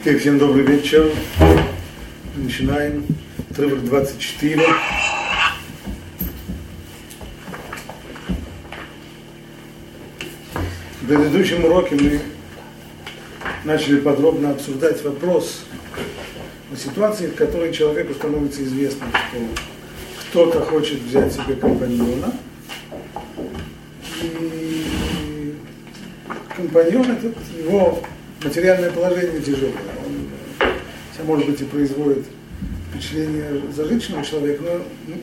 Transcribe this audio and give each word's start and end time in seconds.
Окей, 0.00 0.16
всем 0.16 0.38
добрый 0.38 0.64
вечер. 0.64 1.12
Начинаем. 2.34 3.04
Отрывок 3.50 3.84
24. 3.84 4.62
В 11.02 11.06
предыдущем 11.06 11.62
уроке 11.66 11.94
мы 11.96 12.20
начали 13.64 14.00
подробно 14.00 14.52
обсуждать 14.52 15.04
вопрос 15.04 15.64
о 16.72 16.76
ситуации, 16.76 17.26
в 17.26 17.34
которой 17.34 17.70
человеку 17.74 18.14
становится 18.14 18.62
известно, 18.64 19.08
что 19.10 19.38
кто-то 20.30 20.60
хочет 20.62 21.02
взять 21.02 21.34
себе 21.34 21.54
компаньона, 21.54 22.32
и 24.22 25.54
компаньон 26.56 27.10
этот, 27.10 27.36
его 27.58 28.02
материальное 28.42 28.90
положение 28.90 29.40
тяжелое. 29.40 29.72
Он, 30.04 30.68
хотя, 31.10 31.24
может 31.24 31.46
быть, 31.46 31.60
и 31.60 31.64
производит 31.64 32.24
впечатление 32.90 33.60
зажиточного 33.74 34.24
человека, 34.24 34.62
но 34.62 34.84
ну, 35.06 35.14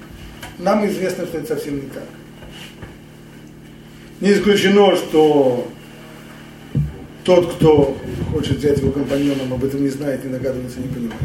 нам 0.60 0.86
известно, 0.88 1.26
что 1.26 1.38
это 1.38 1.48
совсем 1.48 1.76
не 1.76 1.88
так. 1.90 2.04
Не 4.22 4.34
исключено, 4.34 4.96
что 4.96 5.68
тот, 7.24 7.56
кто 7.56 7.98
хочет 8.32 8.58
взять 8.58 8.80
его 8.80 8.92
компаньоном, 8.92 9.54
об 9.54 9.64
этом 9.64 9.84
не 9.84 9.90
знает, 9.90 10.24
не 10.24 10.32
догадывается, 10.32 10.80
не 10.80 10.88
понимает. 10.88 11.22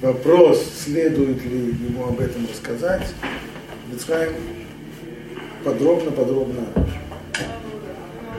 Вопрос, 0.00 0.64
следует 0.84 1.44
ли 1.44 1.58
ему 1.58 2.04
об 2.06 2.20
этом 2.20 2.46
рассказать, 2.48 3.08
Бицхайм 3.90 4.34
подробно-подробно 5.64 6.66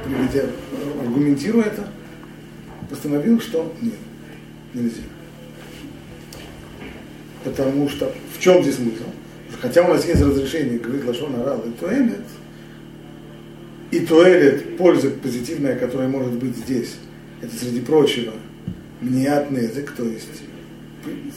приведя, 0.06 0.46
аргументируя 1.02 1.66
это, 1.66 1.88
постановил, 2.90 3.40
что 3.40 3.74
нет, 3.82 3.94
нельзя. 4.74 5.04
Потому 7.44 7.88
что 7.90 8.14
в 8.36 8.40
чем 8.42 8.62
здесь 8.62 8.76
смысл? 8.76 9.06
Хотя 9.62 9.84
у 9.86 9.90
нас 9.90 10.06
есть 10.06 10.22
разрешение 10.22 10.80
говорить 10.80 11.06
лошон 11.06 11.36
орал 11.36 11.62
и 11.62 11.72
туэлет, 11.72 12.22
и 13.92 14.00
туэлет, 14.02 14.78
польза 14.78 15.10
позитивная, 15.10 15.76
которая 15.76 16.08
может 16.08 16.34
быть 16.34 16.56
здесь, 16.56 16.96
это 17.42 17.56
среди 17.56 17.82
прочего, 17.82 18.34
мниат 19.02 19.52
язык, 19.52 19.94
то 19.96 20.04
есть 20.04 20.44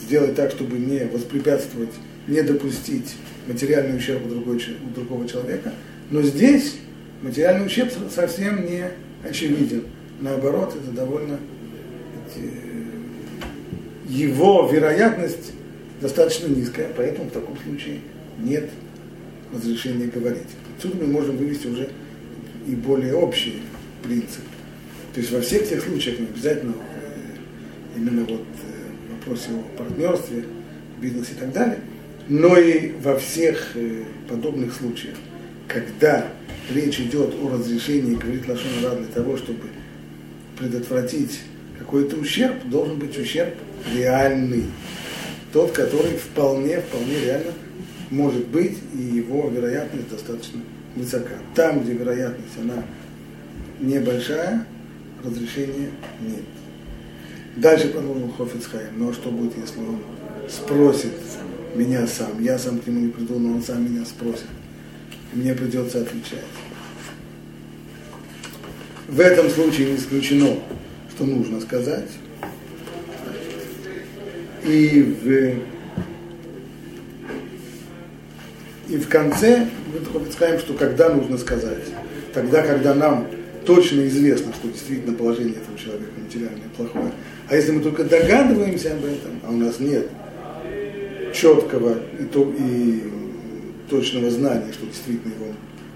сделать 0.02 0.34
так, 0.34 0.50
чтобы 0.50 0.78
не 0.78 1.06
воспрепятствовать, 1.06 1.92
не 2.26 2.42
допустить 2.42 3.14
материальный 3.46 3.96
ущерб 3.96 4.26
у, 4.26 4.28
другой, 4.28 4.56
у 4.56 4.94
другого 4.94 5.28
человека. 5.28 5.72
Но 6.10 6.22
здесь 6.22 6.76
материальный 7.22 7.66
ущерб 7.66 7.92
совсем 8.14 8.66
не 8.66 8.84
очевиден. 9.26 9.84
Наоборот, 10.22 10.72
это 10.76 10.92
довольно 10.92 11.38
его 14.08 14.68
вероятность 14.72 15.52
достаточно 16.00 16.46
низкая, 16.46 16.92
поэтому 16.96 17.28
в 17.28 17.32
таком 17.32 17.56
случае 17.58 17.98
нет 18.38 18.70
разрешения 19.52 20.06
говорить. 20.06 20.46
Отсюда 20.76 21.04
мы 21.04 21.08
можем 21.08 21.36
вывести 21.36 21.66
уже 21.66 21.88
и 22.68 22.74
более 22.76 23.14
общий 23.14 23.62
принцип. 24.04 24.42
То 25.12 25.20
есть 25.20 25.32
во 25.32 25.40
всех 25.40 25.68
тех 25.68 25.82
случаях 25.82 26.20
не 26.20 26.26
обязательно 26.26 26.72
э, 26.72 27.96
именно 27.96 28.24
вот 28.24 28.40
э, 28.40 29.08
в 29.08 29.18
вопросе 29.18 29.50
о 29.50 29.76
партнерстве, 29.76 30.44
бизнесе 31.00 31.32
и 31.32 31.40
так 31.40 31.52
далее, 31.52 31.80
но 32.28 32.56
и 32.56 32.92
во 33.02 33.18
всех 33.18 33.72
э, 33.74 34.04
подобных 34.28 34.72
случаях, 34.72 35.16
когда 35.66 36.28
речь 36.72 37.00
идет 37.00 37.34
о 37.42 37.50
разрешении 37.50 38.14
говорить 38.14 38.48
лошон 38.48 38.70
для 38.80 39.06
того, 39.12 39.36
чтобы 39.36 39.68
предотвратить 40.62 41.40
какой-то 41.78 42.16
ущерб, 42.16 42.68
должен 42.68 42.98
быть 42.98 43.18
ущерб 43.18 43.54
реальный. 43.92 44.66
Тот, 45.52 45.72
который 45.72 46.16
вполне, 46.16 46.80
вполне 46.80 47.20
реально 47.20 47.52
может 48.10 48.46
быть, 48.48 48.78
и 48.94 48.98
его 48.98 49.48
вероятность 49.48 50.08
достаточно 50.08 50.60
высока. 50.94 51.34
Там, 51.54 51.82
где 51.82 51.94
вероятность, 51.94 52.52
она 52.60 52.84
небольшая, 53.80 54.66
разрешения 55.24 55.90
нет. 56.20 56.44
Дальше 57.56 57.88
продолжил 57.88 58.30
Хофицхайм. 58.36 58.98
Ну 58.98 59.10
а 59.10 59.12
что 59.12 59.30
будет, 59.30 59.56
если 59.58 59.80
он 59.80 59.98
спросит 60.48 61.12
меня 61.74 62.06
сам? 62.06 62.40
Я 62.40 62.58
сам 62.58 62.78
к 62.78 62.86
нему 62.86 63.00
не 63.00 63.08
приду, 63.08 63.38
но 63.38 63.54
он 63.54 63.62
сам 63.62 63.84
меня 63.84 64.04
спросит. 64.04 64.46
И 65.32 65.38
мне 65.38 65.54
придется 65.54 66.02
отвечать. 66.02 66.44
В 69.08 69.20
этом 69.20 69.50
случае 69.50 69.90
не 69.90 69.96
исключено, 69.96 70.56
что 71.10 71.24
нужно 71.24 71.60
сказать. 71.60 72.08
И 74.64 75.02
в, 75.22 75.28
и 78.92 78.96
в 78.96 79.08
конце 79.08 79.66
мы 79.92 80.30
скажем, 80.32 80.60
что 80.60 80.74
когда 80.74 81.08
нужно 81.08 81.36
сказать. 81.36 81.82
Тогда, 82.32 82.62
когда 82.62 82.94
нам 82.94 83.26
точно 83.66 84.06
известно, 84.06 84.52
что 84.52 84.68
действительно 84.68 85.16
положение 85.16 85.56
этого 85.56 85.78
человека 85.78 86.12
материальное 86.16 86.68
плохое. 86.76 87.12
А 87.48 87.56
если 87.56 87.72
мы 87.72 87.82
только 87.82 88.04
догадываемся 88.04 88.92
об 88.92 89.04
этом, 89.04 89.40
а 89.44 89.50
у 89.50 89.56
нас 89.56 89.80
нет 89.80 90.08
четкого 91.34 91.98
и, 92.18 92.24
то, 92.24 92.54
и 92.58 93.02
точного 93.88 94.30
знания, 94.30 94.72
что 94.72 94.86
действительно 94.86 95.32
его 95.32 95.46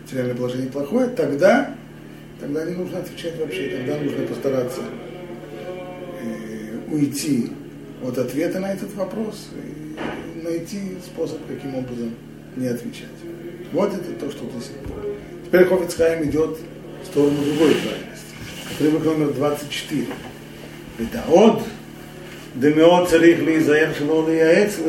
материальное 0.03 0.35
положение 0.35 0.71
плохое, 0.71 1.09
тогда, 1.09 1.75
тогда 2.40 2.66
не 2.66 2.76
нужно 2.76 3.00
отвечать 3.00 3.38
вообще, 3.40 3.70
тогда 3.70 3.98
нужно 3.98 4.26
постараться 4.26 4.82
э, 6.22 6.94
уйти 6.94 7.52
от 8.04 8.18
ответа 8.18 8.60
на 8.60 8.74
этот 8.74 8.94
вопрос 8.96 9.50
и 9.56 10.42
найти 10.44 10.98
способ, 11.06 11.40
каким 11.48 11.76
образом 11.76 12.14
не 12.56 12.68
отвечать. 12.68 13.08
Вот 13.72 13.94
это 13.94 14.12
то, 14.20 14.32
что 14.32 14.46
до 14.46 14.62
сих 14.62 14.76
пор. 14.88 14.98
Теперь 15.46 15.66
Хофицхайм 15.66 16.24
идет 16.26 16.58
в 17.04 17.06
сторону 17.06 17.38
другой 17.44 17.76
крайности. 17.76 18.32
Отрывок 18.74 19.06
номер 19.06 19.34
24. 19.34 20.06
ודעוד 21.00 21.64
דמאוד 22.60 23.08
צריך 23.08 23.44
להיזהר 23.44 23.94
שלא 23.94 24.26
לייעץ 24.30 24.80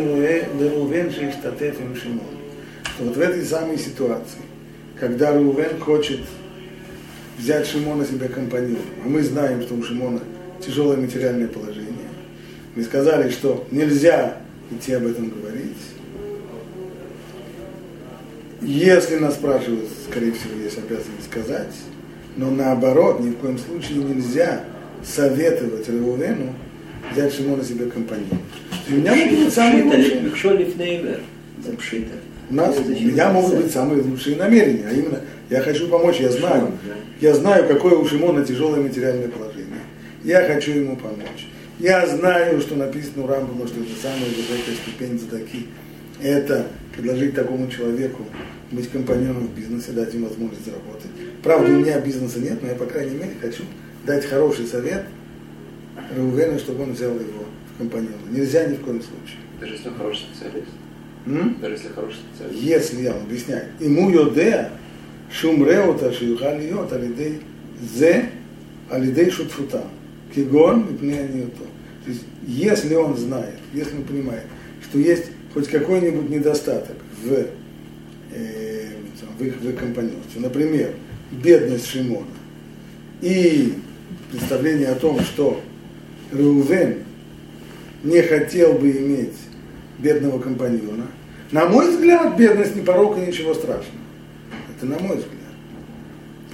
לראובן 0.58 1.10
שישתתף 1.10 1.74
עם 1.80 1.96
שמעון. 1.96 2.36
Что 2.94 3.04
вот 3.04 3.16
в 3.16 3.20
этой 3.20 3.44
самой 3.44 3.78
ситуации, 3.78 4.42
когда 5.00 5.32
Рувен 5.32 5.80
хочет 5.80 6.20
взять 7.37 7.67
Шимона 7.67 8.05
себе 8.05 8.27
компаньона, 8.27 8.79
а 9.03 9.07
мы 9.07 9.21
знаем, 9.23 9.61
что 9.61 9.75
у 9.75 9.83
Шимона 9.83 10.19
тяжелое 10.65 10.97
материальное 10.97 11.47
положение, 11.47 11.91
мы 12.75 12.83
сказали, 12.83 13.29
что 13.29 13.65
нельзя 13.71 14.37
идти 14.71 14.93
об 14.93 15.05
этом 15.05 15.29
говорить. 15.29 15.77
Если 18.61 19.17
нас 19.17 19.35
спрашивают, 19.35 19.87
скорее 20.09 20.31
всего, 20.31 20.59
есть 20.61 20.77
обязанность 20.77 21.25
сказать, 21.29 21.73
но 22.35 22.49
наоборот, 22.49 23.19
ни 23.19 23.31
в 23.31 23.37
коем 23.37 23.57
случае 23.57 23.99
нельзя 23.99 24.63
советовать 25.03 25.87
Ревулену 25.87 26.53
взять 27.11 27.33
Шимона 27.33 27.63
себе 27.63 27.85
компаньон. 27.85 28.39
У 28.89 28.93
меня 28.93 29.15
могут 29.15 29.39
быть 29.45 29.53
самые 29.53 29.83
лучшие. 29.83 30.21
У, 32.49 32.53
нас, 32.53 32.77
у 32.77 32.89
меня 32.89 33.31
могут 33.31 33.55
быть 33.55 33.71
самые 33.71 34.01
лучшие 34.01 34.37
намерения, 34.37 34.87
а 34.89 34.93
именно 34.93 35.21
я 35.49 35.61
хочу 35.61 35.87
помочь, 35.87 36.19
я 36.19 36.31
знаю, 36.31 36.73
я 37.21 37.33
знаю, 37.33 37.67
какое 37.67 37.95
у 37.95 38.05
Шимона 38.05 38.45
тяжелое 38.45 38.81
материальное 38.81 39.29
положение. 39.29 39.81
Я 40.23 40.45
хочу 40.45 40.71
ему 40.71 40.95
помочь. 40.97 41.47
Я 41.79 42.05
знаю, 42.07 42.59
что 42.59 42.75
написано 42.75 43.23
у 43.23 43.27
Рамбама, 43.27 43.67
что 43.67 43.79
это 43.79 43.91
самая 44.01 44.25
высокая 44.25 44.75
ступень 44.75 45.19
задаки. 45.19 45.67
Это 46.21 46.67
предложить 46.95 47.35
такому 47.35 47.69
человеку 47.69 48.25
быть 48.71 48.89
компаньоном 48.89 49.47
в 49.47 49.55
бизнесе, 49.55 49.91
дать 49.91 50.13
ему 50.13 50.27
возможность 50.27 50.65
заработать. 50.65 51.11
Правда, 51.43 51.71
у 51.71 51.75
меня 51.75 51.99
бизнеса 51.99 52.39
нет, 52.39 52.61
но 52.61 52.69
я, 52.69 52.75
по 52.75 52.85
крайней 52.85 53.15
мере, 53.15 53.31
хочу 53.39 53.63
дать 54.05 54.25
хороший 54.25 54.65
совет 54.65 55.05
Реувену, 56.15 56.57
чтобы 56.59 56.83
он 56.83 56.93
взял 56.93 57.13
его 57.13 57.45
в 57.75 57.77
компаньона. 57.77 58.15
Нельзя 58.31 58.65
ни 58.65 58.75
в 58.75 58.81
коем 58.81 59.01
случае. 59.01 59.37
Даже 59.59 59.73
если 59.73 59.89
он 59.89 59.95
хороший 59.95 60.25
специалист? 60.33 60.67
М? 61.25 61.57
Даже 61.61 61.75
если 61.75 61.89
хороший 61.89 62.19
специалист? 62.31 62.61
Если, 62.61 63.01
я 63.03 63.13
вам 63.13 63.23
объясняю. 63.23 63.65
Ему 63.79 64.09
йодея 64.09 64.71
шумреута 65.31 66.11
шиюха 66.11 66.55
льет 66.55 66.91
алидей 66.91 67.41
зе 67.81 68.29
алидей 68.89 69.29
шутфута. 69.29 69.83
Кигон 70.33 70.91
мипней 70.91 71.25
аниото. 71.25 71.63
То 72.03 72.11
есть, 72.11 72.23
если 72.45 72.95
он 72.95 73.17
знает, 73.17 73.55
если 73.73 73.95
он 73.95 74.03
понимает, 74.03 74.43
что 74.83 74.99
есть 74.99 75.25
хоть 75.53 75.67
какой-нибудь 75.67 76.29
недостаток 76.29 76.95
в, 77.23 77.47
э, 78.33 78.89
в 79.37 79.43
их, 79.43 79.57
в 79.57 79.75
компаньонстве, 79.75 80.41
например, 80.41 80.91
бедность 81.31 81.87
Шимона 81.87 82.27
и 83.21 83.73
представление 84.31 84.89
о 84.89 84.95
том, 84.95 85.19
что 85.21 85.59
Реувен 86.31 86.99
не 88.03 88.21
хотел 88.21 88.73
бы 88.73 88.91
иметь 88.91 89.33
бедного 89.99 90.39
компаньона, 90.39 91.07
на 91.51 91.67
мой 91.67 91.89
взгляд, 91.89 92.37
бедность 92.37 92.75
не 92.75 92.81
порог 92.81 93.17
и 93.17 93.21
ничего 93.21 93.53
страшного. 93.53 94.06
Это 94.77 94.85
на 94.85 94.99
мой 94.99 95.17
взгляд. 95.17 95.33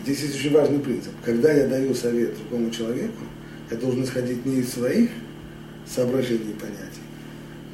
Здесь 0.03 0.21
есть 0.21 0.35
очень 0.35 0.53
важный 0.53 0.79
принцип. 0.79 1.11
Когда 1.25 1.51
я 1.51 1.67
даю 1.67 1.93
совет 1.93 2.35
другому 2.37 2.71
человеку, 2.71 3.23
я 3.69 3.77
должен 3.77 4.03
исходить 4.03 4.45
не 4.45 4.61
из 4.61 4.71
своих 4.71 5.09
соображений 5.85 6.51
и 6.51 6.59
понятий. 6.59 7.01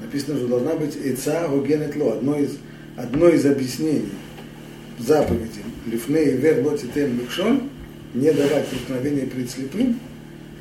Написано, 0.02 0.38
что 0.38 0.48
должна 0.48 0.76
быть 0.76 0.98
Эца 1.04 1.48
Гогенетло, 1.48 2.14
одно 2.14 2.40
из, 2.40 2.58
одно 2.98 3.30
из 3.30 3.46
объяснений 3.46 4.10
заповеди 4.98 5.62
Лифней 5.86 6.32
Вер 6.32 6.66
Лотитен 6.66 7.16
Микшон, 7.18 7.70
не 8.14 8.32
давать 8.32 8.68
преткновения 8.68 9.28
перед 9.28 9.50
слепым, 9.52 10.00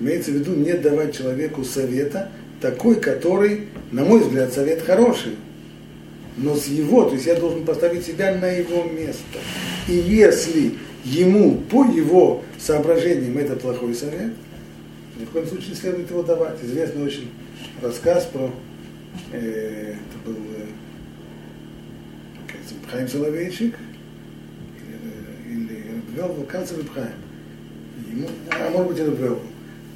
имеется 0.00 0.32
в 0.32 0.34
виду 0.34 0.54
не 0.54 0.74
давать 0.74 1.16
человеку 1.16 1.64
совета, 1.64 2.30
такой, 2.60 2.96
который, 2.96 3.68
на 3.90 4.04
мой 4.04 4.20
взгляд, 4.20 4.52
совет 4.52 4.82
хороший, 4.82 5.36
но 6.38 6.54
с 6.54 6.66
его, 6.66 7.04
то 7.04 7.14
есть 7.14 7.26
я 7.26 7.34
должен 7.34 7.64
поставить 7.64 8.06
себя 8.06 8.34
на 8.36 8.48
его 8.48 8.84
место. 8.84 9.38
И 9.88 9.92
если 9.92 10.74
ему, 11.04 11.56
по 11.70 11.84
его 11.84 12.42
соображениям, 12.58 13.36
это 13.38 13.56
плохой 13.56 13.94
совет, 13.94 14.32
ни 15.18 15.24
в 15.24 15.30
коем 15.30 15.46
случае 15.46 15.70
не 15.70 15.74
следует 15.74 16.10
его 16.10 16.22
давать. 16.22 16.62
Известный 16.62 17.02
очень 17.04 17.30
рассказ 17.82 18.26
про, 18.26 18.50
э, 19.32 19.94
это 19.94 20.30
был 20.30 20.36
э, 20.56 20.66
Хайм 22.90 23.08
Соловейчик, 23.08 23.74
или, 25.48 25.54
или 25.54 25.84
Велву, 26.14 26.44
канцлер 26.44 26.86
Хайм. 26.94 27.08
Ему, 28.12 28.28
а 28.50 28.70
может 28.70 28.88
быть, 28.88 28.98
это 29.00 29.10
Велву. 29.10 29.40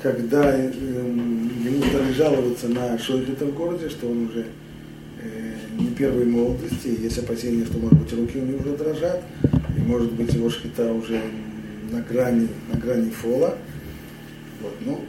Когда 0.02 0.56
э, 0.56 0.72
ему 0.72 1.84
стали 1.84 2.12
жаловаться 2.12 2.68
на 2.68 2.98
Шойхета 2.98 3.46
в 3.46 3.54
городе, 3.54 3.88
что 3.88 4.08
он 4.08 4.26
уже 4.26 4.40
э, 4.40 4.61
не 5.82 5.90
первой 5.90 6.24
молодости, 6.24 6.88
есть 7.00 7.18
опасения, 7.18 7.64
что, 7.64 7.78
может 7.78 7.98
быть, 7.98 8.12
руки 8.12 8.38
у 8.38 8.44
него 8.44 8.60
уже 8.60 8.76
дрожат, 8.76 9.22
и, 9.76 9.80
может 9.80 10.12
быть, 10.12 10.32
его 10.32 10.48
шхита 10.48 10.92
уже 10.92 11.20
на 11.90 12.00
грани, 12.00 12.48
на 12.72 12.78
грани 12.78 13.10
фола. 13.10 13.58
Вот, 14.60 14.74
ну, 14.84 15.04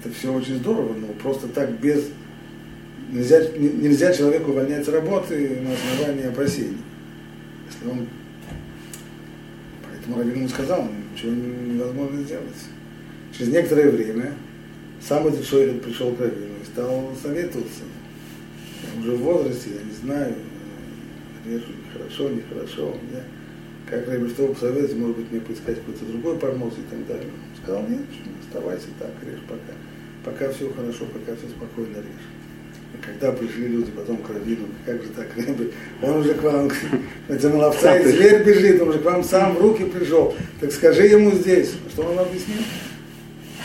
это 0.00 0.14
все, 0.14 0.32
очень 0.32 0.56
здорово, 0.56 0.94
но 0.94 1.08
просто 1.22 1.48
так 1.48 1.78
без... 1.80 2.08
Нельзя, 3.10 3.40
нельзя 3.58 4.12
человеку 4.14 4.52
увольнять 4.52 4.86
с 4.86 4.88
работы 4.88 5.60
на 5.60 5.72
основании 5.74 6.28
опасений. 6.28 6.78
Если 7.66 7.90
он... 7.90 8.06
Поэтому 9.86 10.18
Равин 10.18 10.34
ему 10.34 10.48
сказал, 10.48 10.88
ничего 11.12 11.32
невозможно 11.32 12.22
сделать. 12.22 12.46
Через 13.36 13.52
некоторое 13.52 13.90
время 13.90 14.32
сам 15.06 15.26
этот 15.26 15.44
Шойрин 15.44 15.80
пришел 15.80 16.14
к 16.14 16.20
Равину 16.20 16.54
и 16.62 16.64
стал 16.64 17.10
советоваться. 17.22 17.82
Уже 18.98 19.12
в 19.12 19.20
возрасте, 19.20 19.70
я 19.70 19.82
не 19.82 19.94
знаю, 19.94 20.34
режу 21.46 21.72
хорошо, 21.92 22.28
нехорошо. 22.28 22.94
Я 23.12 23.22
как 23.92 24.08
Рэбби, 24.08 24.28
что 24.30 24.46
вы 24.46 24.54
посоветуете, 24.54 24.94
может 24.94 25.16
быть, 25.18 25.30
мне 25.30 25.40
поискать 25.40 25.76
какой-то 25.76 26.04
другой 26.06 26.38
парноз 26.38 26.72
и 26.78 26.90
так 26.90 27.06
далее. 27.06 27.26
Он 27.26 27.62
сказал, 27.62 27.82
нет, 27.88 28.00
оставайся 28.42 28.86
так, 28.98 29.10
режь 29.22 29.42
пока. 29.46 29.74
Пока 30.24 30.52
все 30.52 30.72
хорошо, 30.72 31.04
пока 31.12 31.36
все 31.36 31.48
спокойно 31.48 31.96
режь. 31.96 32.26
И 32.94 33.04
когда 33.04 33.32
пришли 33.32 33.68
люди 33.68 33.90
потом 33.90 34.18
к 34.18 34.30
Равину, 34.30 34.66
как 34.86 35.02
же 35.02 35.08
так, 35.10 35.28
Рэбби, 35.36 35.72
он 36.00 36.16
уже 36.18 36.34
к 36.34 36.42
вам, 36.42 36.70
это 37.28 37.48
на 37.50 37.56
ловца 37.56 37.98
и 37.98 38.08
зверь 38.08 38.44
бежит, 38.44 38.80
он 38.80 38.88
уже 38.88 38.98
к 38.98 39.04
вам 39.04 39.24
сам 39.24 39.56
в 39.56 39.60
руки 39.60 39.84
пришел. 39.84 40.34
Так 40.60 40.72
скажи 40.72 41.06
ему 41.06 41.32
здесь. 41.32 41.72
Что 41.92 42.02
он 42.02 42.18
объяснил? 42.18 42.62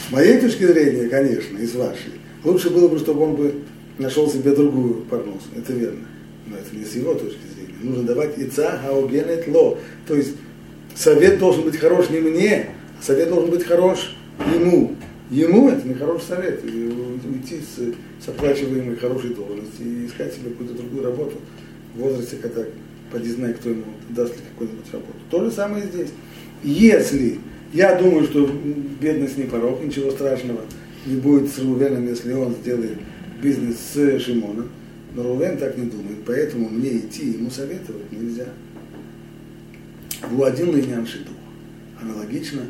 С 0.07 0.11
моей 0.11 0.39
точки 0.39 0.65
зрения, 0.65 1.07
конечно, 1.09 1.57
и 1.57 1.65
с 1.65 1.75
вашей, 1.75 2.13
лучше 2.43 2.69
было 2.69 2.87
бы, 2.87 2.97
чтобы 2.97 3.23
он 3.23 3.35
бы 3.35 3.55
нашел 3.99 4.29
себе 4.29 4.55
другую 4.55 5.05
парносу. 5.05 5.47
Это 5.55 5.73
верно. 5.73 6.05
Но 6.47 6.57
это 6.57 6.75
не 6.75 6.85
с 6.85 6.95
его 6.95 7.13
точки 7.13 7.39
зрения 7.53 7.57
нужно 7.81 8.03
давать 8.03 8.37
ица 8.37 8.79
хаугенет 8.83 9.47
ло. 9.47 9.77
То 10.07 10.15
есть 10.15 10.35
совет 10.95 11.39
должен 11.39 11.63
быть 11.63 11.77
хорош 11.77 12.09
не 12.09 12.19
мне, 12.19 12.69
а 12.99 13.03
совет 13.03 13.29
должен 13.29 13.49
быть 13.49 13.63
хорош 13.63 14.15
ему. 14.53 14.95
Ему 15.29 15.69
это 15.69 15.87
не 15.87 15.93
хороший 15.93 16.25
совет. 16.25 16.63
Уйти 16.63 17.59
с, 17.59 18.23
с 18.23 18.29
оплачиваемой 18.29 18.95
хорошей 18.95 19.31
должности 19.31 19.81
и 19.81 20.05
искать 20.07 20.33
себе 20.33 20.51
какую-то 20.51 20.75
другую 20.75 21.03
работу 21.03 21.35
в 21.95 21.99
возрасте, 21.99 22.37
когда 22.41 22.63
поди 23.11 23.29
знай, 23.29 23.53
кто 23.53 23.69
ему 23.69 23.83
даст 24.09 24.33
ли 24.35 24.41
какую-нибудь 24.53 24.93
работу. 24.93 25.17
То 25.29 25.43
же 25.43 25.51
самое 25.51 25.85
здесь. 25.85 26.09
Если 26.63 27.39
я 27.73 27.95
думаю, 27.95 28.23
что 28.23 28.49
бедность 29.01 29.37
не 29.37 29.43
порог, 29.43 29.83
ничего 29.83 30.11
страшного 30.11 30.61
не 31.05 31.17
будет 31.17 31.51
с 31.51 31.59
Рувеном, 31.59 32.07
если 32.07 32.33
он 32.33 32.55
сделает 32.61 32.97
бизнес 33.41 33.77
с 33.93 34.19
Шимоном, 34.19 34.69
но 35.13 35.23
Рувен 35.23 35.57
так 35.57 35.77
не 35.77 35.85
думает, 35.89 36.19
поэтому 36.25 36.69
мне 36.69 36.97
идти 36.97 37.31
ему 37.31 37.49
советовать 37.49 38.11
нельзя. 38.11 38.47
Владин 40.29 40.75
Линян 40.75 41.05
Шидух. 41.05 41.33
Аналогично, 42.01 42.61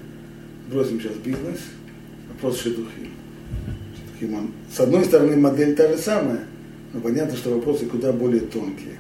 бросим 0.69 0.99
сейчас 1.01 1.17
бизнес, 1.17 1.59
вопрос 2.29 2.61
Шидухим. 2.61 3.11
Шидухим 3.95 4.37
он, 4.37 4.51
с 4.73 4.79
одной 4.79 5.05
стороны, 5.05 5.35
модель 5.35 5.75
та 5.75 5.89
же 5.89 5.97
самая, 5.97 6.45
но 6.93 7.01
понятно, 7.01 7.35
что 7.35 7.55
вопросы 7.55 7.85
куда 7.85 8.11
более 8.13 8.41
тонкие. 8.41 8.97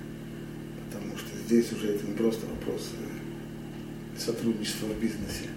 Потому 0.89 1.17
что 1.17 1.29
здесь 1.47 1.71
уже 1.71 1.93
это 1.93 2.05
не 2.05 2.13
просто 2.13 2.45
вопрос 2.45 2.91
э, 2.93 4.19
сотрудничества 4.19 4.87
в 4.87 5.01
бизнесе. 5.01 5.49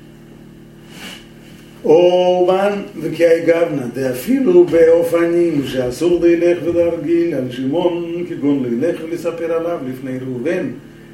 או 1.84 2.46
בן 2.48 2.82
וכי 3.02 3.42
גבנה, 3.46 3.88
דאפילו 3.94 4.66
באופנים 4.66 5.62
שאסור 5.66 6.22
לילך 6.22 6.58
ולהרגיל 6.66 7.34
על 7.34 7.52
שמעון, 7.52 8.26
כגון 8.30 8.64
לילך 8.64 9.02
ולספר 9.04 9.54
עליו 9.54 9.80
לפני 9.90 10.20
ראובן, 10.20 10.70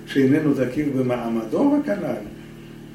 שאיננו 0.06 0.54
תקיף 0.54 0.88
במעמדו 0.96 1.80
וכנ"ל. 1.82 2.26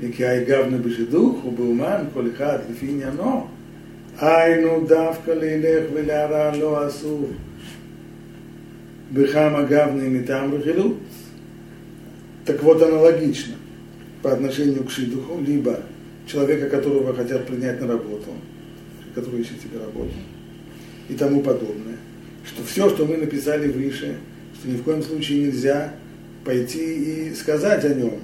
וכי 0.01 0.45
גבנה 0.47 0.79
בשידוך 0.79 1.45
ובאומן, 1.45 2.05
כל 2.15 2.25
אחד 2.37 2.59
לפי 2.71 2.87
עניינו. 2.89 3.47
היינו 4.21 4.85
דווקא 4.89 5.31
לילך 5.31 5.85
ולהרע 5.95 6.57
לא 6.57 6.87
אסור. 6.87 7.29
בכמה 9.13 9.63
גבנה 9.63 10.09
מטעם 10.09 10.55
רכילות. 10.55 10.97
Так 12.47 12.63
вот 12.63 12.81
аналогично 12.81 13.57
по 14.23 14.33
отношению 14.33 14.85
к 14.85 14.91
шидуху, 14.91 15.41
либо 15.45 15.81
человека, 16.32 16.70
которого 16.70 17.14
хотят 17.14 17.46
принять 17.46 17.82
на 17.82 17.88
работу, 17.88 18.32
который 19.14 19.42
ищет 19.42 19.62
себе 19.62 19.80
работу 19.80 20.14
и 21.10 21.14
тому 21.16 21.42
подобное. 21.42 21.98
Что 22.46 22.64
все, 22.64 22.90
что 22.90 23.06
мы 23.06 23.18
написали 23.18 23.68
выше, 23.68 24.18
что 24.58 24.70
ни 24.70 24.78
в 24.78 24.84
коем 24.84 25.04
случае 25.04 25.46
нельзя 25.46 25.94
пойти 26.46 27.30
и 27.30 27.36
сказать 27.36 27.84
о 27.86 27.94
нем 27.94 28.20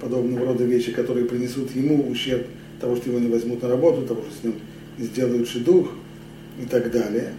подобного 0.00 0.46
рода 0.46 0.64
вещи, 0.64 0.92
которые 0.92 1.26
принесут 1.26 1.74
ему 1.74 2.08
ущерб 2.08 2.46
того, 2.80 2.96
что 2.96 3.10
его 3.10 3.18
не 3.18 3.28
возьмут 3.28 3.62
на 3.62 3.68
работу, 3.68 4.06
того, 4.06 4.22
что 4.22 4.40
с 4.40 4.44
ним 4.44 4.54
сделают 4.98 5.48
шедух 5.48 5.90
и 6.62 6.66
так 6.66 6.90
далее. 6.90 7.32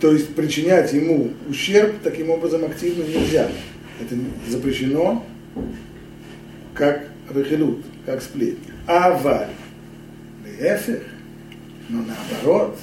То 0.00 0.12
есть 0.12 0.34
причинять 0.34 0.92
ему 0.92 1.30
ущерб 1.48 1.94
таким 2.02 2.28
образом 2.28 2.64
активно 2.64 3.02
нельзя. 3.04 3.48
Это 3.98 4.14
запрещено, 4.50 5.24
как 6.74 7.08
рахилут, 7.34 7.78
как 8.04 8.22
сплетня. 8.22 8.72
Аваль, 8.86 9.48
леефех, 10.44 11.02
но 11.88 12.02
наоборот, 12.02 12.78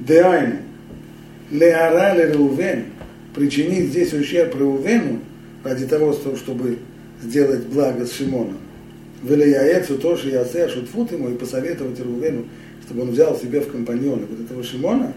деайну, 0.00 0.56
леара 1.50 2.14
лереувен, 2.14 2.86
причинить 3.34 3.90
здесь 3.90 4.12
ущерб 4.12 4.54
Реувену 4.54 5.20
ради 5.62 5.86
того, 5.86 6.12
чтобы 6.12 6.78
сделать 7.22 7.64
благо 7.66 8.06
с 8.06 8.12
Шимоном. 8.12 8.58
Велияецу 9.22 9.98
тоже 9.98 10.30
ясе 10.30 10.68
шутфут 10.68 11.12
ему 11.12 11.30
и 11.30 11.34
посоветовать 11.34 11.98
Реувену, 11.98 12.44
чтобы 12.86 13.02
он 13.02 13.10
взял 13.10 13.36
себе 13.38 13.60
в 13.60 13.70
компаньоны 13.70 14.26
вот 14.26 14.40
этого 14.40 14.62
Шимона, 14.62 15.14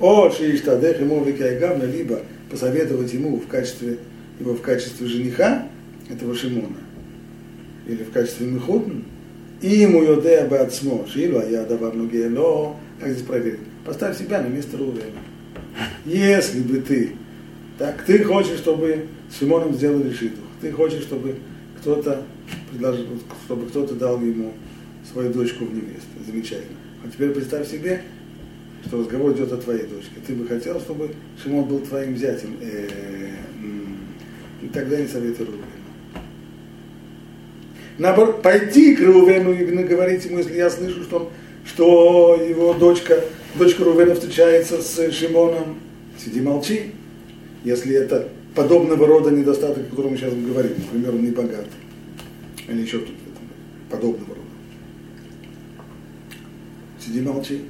о 0.00 0.30
Шииштадех 0.30 1.00
ему 1.00 1.22
Викайгавна, 1.22 1.84
либо 1.84 2.20
посоветовать 2.50 3.12
ему 3.12 3.36
в 3.36 3.46
качестве, 3.46 3.98
его 4.40 4.54
в 4.54 4.62
качестве 4.62 5.06
жениха 5.06 5.68
этого 6.08 6.34
Шимона 6.34 6.87
или 7.88 8.04
в 8.04 8.12
качестве 8.12 8.46
мехутн, 8.46 9.02
ему 9.62 10.02
йодея 10.02 10.46
бы 10.46 10.58
отсмо, 10.58 11.06
шилу, 11.12 11.40
а 11.40 11.44
я 11.44 11.64
давар 11.64 11.94
но 11.94 12.78
как 13.00 13.10
здесь 13.10 13.26
проверить? 13.26 13.60
Поставь 13.84 14.18
себя 14.18 14.40
на 14.42 14.48
место 14.48 14.76
Рувена. 14.76 15.04
Если 16.04 16.60
бы 16.60 16.80
ты, 16.80 17.12
так 17.78 18.04
ты 18.04 18.22
хочешь, 18.24 18.58
чтобы 18.58 19.06
с 19.30 19.38
Шимоном 19.38 19.74
сделали 19.74 20.12
шиту, 20.12 20.40
ты 20.60 20.70
хочешь, 20.72 21.02
чтобы 21.02 21.36
кто-то 21.80 22.24
предложил, 22.70 23.06
чтобы 23.46 23.66
кто-то 23.66 23.94
дал 23.94 24.20
ему 24.20 24.52
свою 25.10 25.32
дочку 25.32 25.64
в 25.64 25.74
невесту. 25.74 26.08
Замечательно. 26.26 26.76
А 27.04 27.08
теперь 27.08 27.30
представь 27.30 27.68
себе, 27.68 28.02
что 28.86 28.98
разговор 28.98 29.32
идет 29.32 29.52
о 29.52 29.56
твоей 29.56 29.86
дочке. 29.86 30.16
Ты 30.26 30.34
бы 30.34 30.46
хотел, 30.46 30.80
чтобы 30.80 31.10
Шимон 31.42 31.64
был 31.64 31.80
твоим 31.80 32.16
зятем. 32.16 32.56
Э, 32.60 32.88
тогда 34.72 34.96
не 34.96 35.06
советую 35.06 35.46
Рувена. 35.46 35.67
Наоборот, 37.98 38.42
пойти 38.42 38.94
к 38.94 39.00
Рувену 39.00 39.52
и 39.52 39.64
говорить 39.64 40.24
ему, 40.24 40.38
если 40.38 40.56
я 40.56 40.70
слышу, 40.70 41.02
что, 41.02 41.16
он, 41.16 41.28
что 41.64 42.40
его 42.48 42.72
дочка, 42.74 43.24
дочка 43.56 43.82
Рувена 43.82 44.14
встречается 44.14 44.80
с 44.80 45.10
Шимоном, 45.10 45.80
сиди 46.16 46.40
молчи. 46.40 46.92
Если 47.64 47.96
это 47.96 48.28
подобного 48.54 49.04
рода 49.04 49.30
недостаток, 49.30 49.86
о 49.86 49.90
котором 49.90 50.12
мы 50.12 50.16
сейчас 50.16 50.32
говорим, 50.32 50.72
например, 50.78 51.14
он 51.14 51.22
не 51.22 51.30
богат, 51.30 51.66
или 52.68 52.82
еще 52.82 52.98
тут 52.98 53.14
подобного 53.90 54.28
рода. 54.28 54.46
Сиди 57.04 57.20
молчи. 57.20 57.62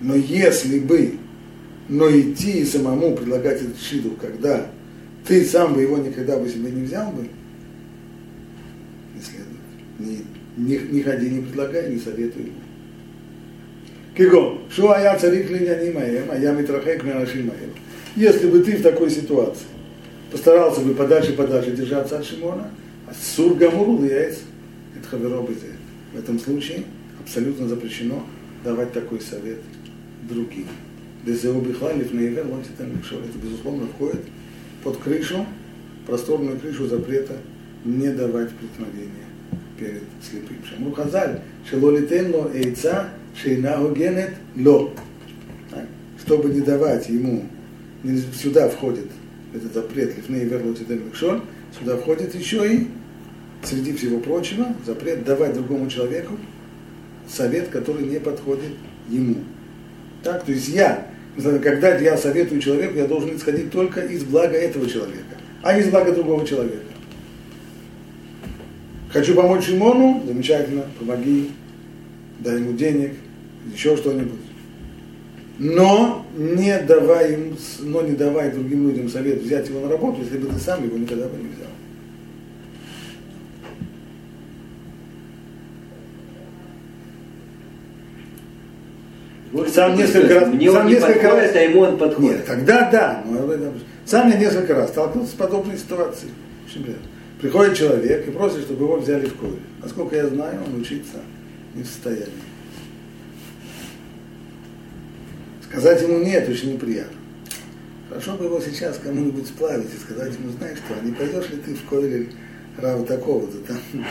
Но 0.00 0.16
если 0.16 0.80
бы, 0.80 1.14
но 1.88 2.10
идти 2.10 2.64
самому 2.64 3.14
предлагать 3.14 3.62
этот 3.62 3.80
шиду, 3.80 4.10
когда 4.20 4.66
ты 5.24 5.44
сам 5.44 5.74
бы 5.74 5.82
его 5.82 5.98
никогда 5.98 6.36
бы 6.36 6.48
себе 6.48 6.72
не 6.72 6.82
взял 6.82 7.12
бы, 7.12 7.28
не. 9.30 10.06
Не, 10.06 10.24
не, 10.56 10.78
не 10.78 11.02
ходи, 11.02 11.30
не 11.30 11.42
предлагай, 11.42 11.92
не 11.92 11.98
советуй. 11.98 12.52
Киго, 14.16 14.58
что 14.70 14.94
я 14.98 15.18
царик 15.18 15.50
линяни 15.50 15.90
моем, 15.90 16.30
а 16.30 16.36
я 16.36 16.52
митрахек 16.52 17.02
миаши 17.02 17.38
моем. 17.38 17.70
Если 18.14 18.48
бы 18.48 18.60
ты 18.60 18.76
в 18.76 18.82
такой 18.82 19.10
ситуации 19.10 19.66
постарался 20.30 20.80
бы 20.80 20.94
подальше 20.94 21.32
подальше 21.32 21.70
держаться 21.70 22.18
от 22.18 22.26
Шимона, 22.26 22.70
а 23.06 23.12
сур 23.14 23.54
гамуру 23.54 24.04
яйц, 24.04 24.38
это 24.98 25.08
хаверо 25.08 25.42
В 25.42 26.18
этом 26.18 26.38
случае 26.38 26.84
абсолютно 27.22 27.68
запрещено 27.68 28.26
давать 28.64 28.92
такой 28.92 29.20
совет 29.20 29.58
другим. 30.28 30.66
Дезеу 31.24 31.60
бихла 31.60 31.94
лифнеевер 31.94 32.46
лонтитен 32.46 33.00
Это, 33.00 33.38
безусловно, 33.38 33.86
входит 33.86 34.22
под 34.82 34.98
крышу, 34.98 35.46
просторную 36.06 36.58
крышу 36.58 36.86
запрета 36.86 37.36
не 37.84 38.10
давать 38.10 38.50
преткновения 38.50 39.26
перед 39.78 40.02
слепым. 40.22 40.58
Шамру 40.68 40.92
Хазаль, 40.92 41.40
шелолитен 41.68 42.34
ло 42.34 42.50
эйца, 42.54 43.08
шейна 43.34 43.76
генет 43.94 44.34
ло. 44.56 44.92
Чтобы 46.24 46.50
не 46.50 46.60
давать 46.60 47.08
ему, 47.08 47.44
сюда 48.40 48.68
входит 48.68 49.06
этот 49.54 49.74
запрет 49.74 50.16
лифней 50.16 50.44
верлотиден 50.44 51.04
микшон, 51.06 51.42
сюда 51.78 51.96
входит 51.96 52.34
еще 52.34 52.72
и, 52.72 52.86
среди 53.62 53.92
всего 53.92 54.18
прочего, 54.20 54.66
запрет 54.86 55.24
давать 55.24 55.54
другому 55.54 55.90
человеку 55.90 56.38
совет, 57.28 57.68
который 57.68 58.04
не 58.04 58.18
подходит 58.18 58.72
ему. 59.08 59.36
Так, 60.22 60.44
то 60.44 60.52
есть 60.52 60.68
я, 60.68 61.08
когда 61.36 61.96
я 61.98 62.16
советую 62.16 62.60
человеку, 62.60 62.96
я 62.96 63.06
должен 63.06 63.36
исходить 63.36 63.70
только 63.70 64.00
из 64.00 64.24
блага 64.24 64.56
этого 64.56 64.88
человека, 64.88 65.36
а 65.62 65.74
не 65.74 65.80
из 65.80 65.88
блага 65.88 66.12
другого 66.12 66.46
человека. 66.46 66.91
Хочу 69.12 69.34
помочь 69.34 69.66
Шимону, 69.66 70.22
замечательно, 70.26 70.84
помоги, 70.98 71.50
дай 72.40 72.56
ему 72.56 72.72
денег, 72.72 73.12
еще 73.74 73.94
что-нибудь. 73.96 74.40
Но 75.58 76.24
не 76.34 76.78
давай 76.80 77.34
им, 77.34 77.56
но 77.80 78.00
не 78.00 78.12
давай 78.12 78.50
другим 78.50 78.88
людям 78.88 79.10
совет 79.10 79.42
взять 79.42 79.68
его 79.68 79.80
на 79.80 79.90
работу, 79.90 80.22
если 80.22 80.38
бы 80.38 80.48
ты 80.48 80.58
сам 80.58 80.82
его 80.82 80.96
никогда 80.96 81.28
бы 81.28 81.36
не 81.36 81.48
взял. 81.48 81.68
Вот 89.52 89.68
сам 89.68 89.94
несколько 89.94 90.40
раз, 90.40 90.48
мне 90.48 90.72
сам 90.72 90.86
он 90.86 90.90
несколько 90.90 91.12
не 91.12 91.20
подходит, 91.20 91.42
раз, 91.42 91.56
а 91.56 91.60
ему 91.60 91.80
он 91.80 91.98
подходит. 91.98 92.36
Нет, 92.38 92.46
тогда 92.46 92.90
да, 92.90 93.22
но 93.26 93.72
сам 94.06 94.30
я 94.30 94.38
несколько 94.38 94.74
раз 94.74 94.88
столкнулся 94.88 95.32
с 95.32 95.34
подобной 95.34 95.76
ситуацией. 95.76 96.32
Приходит 97.42 97.76
человек 97.76 98.28
и 98.28 98.30
просит, 98.30 98.60
чтобы 98.60 98.84
его 98.84 98.98
взяли 98.98 99.26
в 99.26 99.34
коле. 99.34 99.58
Насколько 99.82 100.14
я 100.14 100.28
знаю, 100.28 100.62
он 100.64 100.80
учиться 100.80 101.20
не 101.74 101.82
в 101.82 101.86
состоянии. 101.86 102.28
Сказать 105.64 106.02
ему 106.02 106.18
нет 106.18 106.48
очень 106.48 106.74
неприятно. 106.74 107.16
Хорошо 108.08 108.36
бы 108.36 108.44
его 108.44 108.60
сейчас 108.60 108.98
кому-нибудь 108.98 109.48
сплавить 109.48 109.92
и 109.92 109.98
сказать 109.98 110.34
ему, 110.38 110.52
знаешь 110.52 110.78
что, 110.78 110.94
а 110.94 111.04
не 111.04 111.12
пойдешь 111.12 111.50
ли 111.50 111.56
ты 111.56 111.74
в 111.74 111.84
колель 111.88 112.30
Рава 112.76 113.04
такого-то 113.04 113.58
там? 113.58 114.04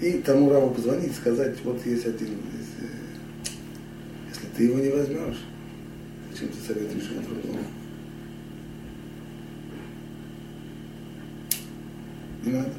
И 0.00 0.12
тому 0.12 0.48
Раву 0.48 0.70
позвонить, 0.70 1.14
сказать, 1.14 1.56
вот 1.64 1.84
есть 1.84 2.06
один, 2.06 2.38
если 4.30 4.46
ты 4.56 4.64
его 4.64 4.78
не 4.78 4.88
возьмешь, 4.88 5.44
зачем 6.32 6.48
ты 6.48 6.66
советуешь 6.66 7.10
ему 7.10 7.20
другому? 7.28 7.66
Не 12.45 12.51
надо. 12.51 12.69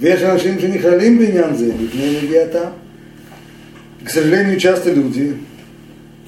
ויש 0.00 0.22
אנשים 0.22 0.60
שנכללים 0.60 1.18
בעניין 1.18 1.56
זה, 1.56 1.72
לפני 1.82 2.20
נגיעתם. 2.22 2.68
К 4.04 4.10
сожалению, 4.10 4.58
часто 4.60 4.92
люди 4.92 5.36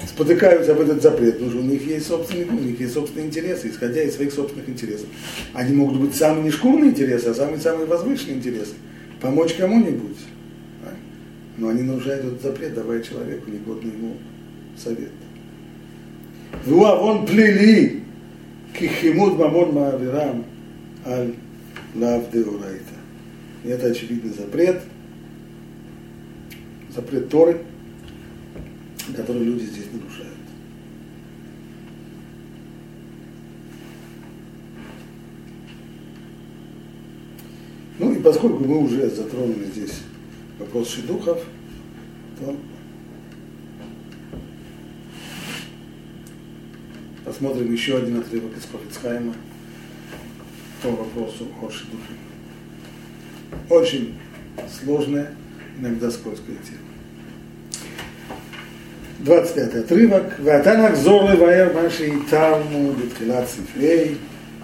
спотыкаются 0.06 0.72
об 0.72 0.80
этот 0.80 1.00
запрет, 1.00 1.34
потому 1.34 1.50
что 1.50 1.60
у 1.60 1.64
них 1.64 1.86
есть 1.86 2.06
собственные, 2.08 2.46
у 2.46 2.60
них 2.60 2.80
есть 2.80 2.94
собственные 2.94 3.28
интересы, 3.28 3.70
исходя 3.70 4.02
из 4.02 4.16
своих 4.16 4.32
собственных 4.32 4.68
интересов. 4.68 5.06
Они 5.54 5.72
могут 5.74 6.00
быть 6.00 6.14
самые 6.14 6.44
не 6.44 6.50
шкурные 6.50 6.90
интересы, 6.90 7.28
а 7.28 7.34
самые-самые 7.34 7.86
возвышенные 7.86 8.36
интересы. 8.36 8.74
Помочь 9.20 9.54
кому-нибудь. 9.54 10.18
Но 11.58 11.68
они 11.68 11.82
нарушают 11.82 12.24
этот 12.24 12.42
запрет, 12.42 12.74
давая 12.74 13.02
человеку 13.02 13.50
негодный 13.50 13.92
ему 13.92 14.16
совет. 14.76 15.12
вон 16.66 17.26
плели 17.26 18.02
кихимут 18.77 19.37
мамон 19.37 19.73
маавирам 19.73 20.45
аль 21.05 21.33
лав 21.95 22.29
деурайта. 22.31 22.95
И 23.63 23.69
это 23.69 23.87
очевидный 23.87 24.31
запрет– 24.31 24.81
запрет 26.95 27.29
Торы, 27.29 27.61
который 29.15 29.43
люди 29.43 29.65
здесь 29.65 29.87
нарушают. 29.91 30.33
Ну 37.99 38.13
и 38.13 38.21
поскольку 38.21 38.63
мы 38.63 38.83
уже 38.83 39.09
затронули 39.09 39.65
здесь 39.65 40.01
вопрос 40.59 40.89
шедухов, 40.89 41.43
то 42.39 42.55
посмотрим 47.35 47.69
еще 47.73 47.97
один 47.97 48.19
отрывок 48.19 48.51
из 48.57 48.63
Хофицхайма 48.71 49.33
по 50.81 50.89
вопросу 50.89 51.49
о 51.61 51.69
шедухе. 51.69 52.13
Очень 53.69 54.17
сложная, 54.79 55.33
иногда 55.77 56.09
скользкая 56.11 56.55
тема. 56.55 56.79
25 59.19 59.75
отрывок. 59.75 60.39
Ватанах 60.39 60.95
зоры 60.95 61.35
ваер 61.35 61.73
маши 61.73 62.13
тарму 62.29 62.93
битхилат 62.93 63.49
сифрей, 63.49 64.17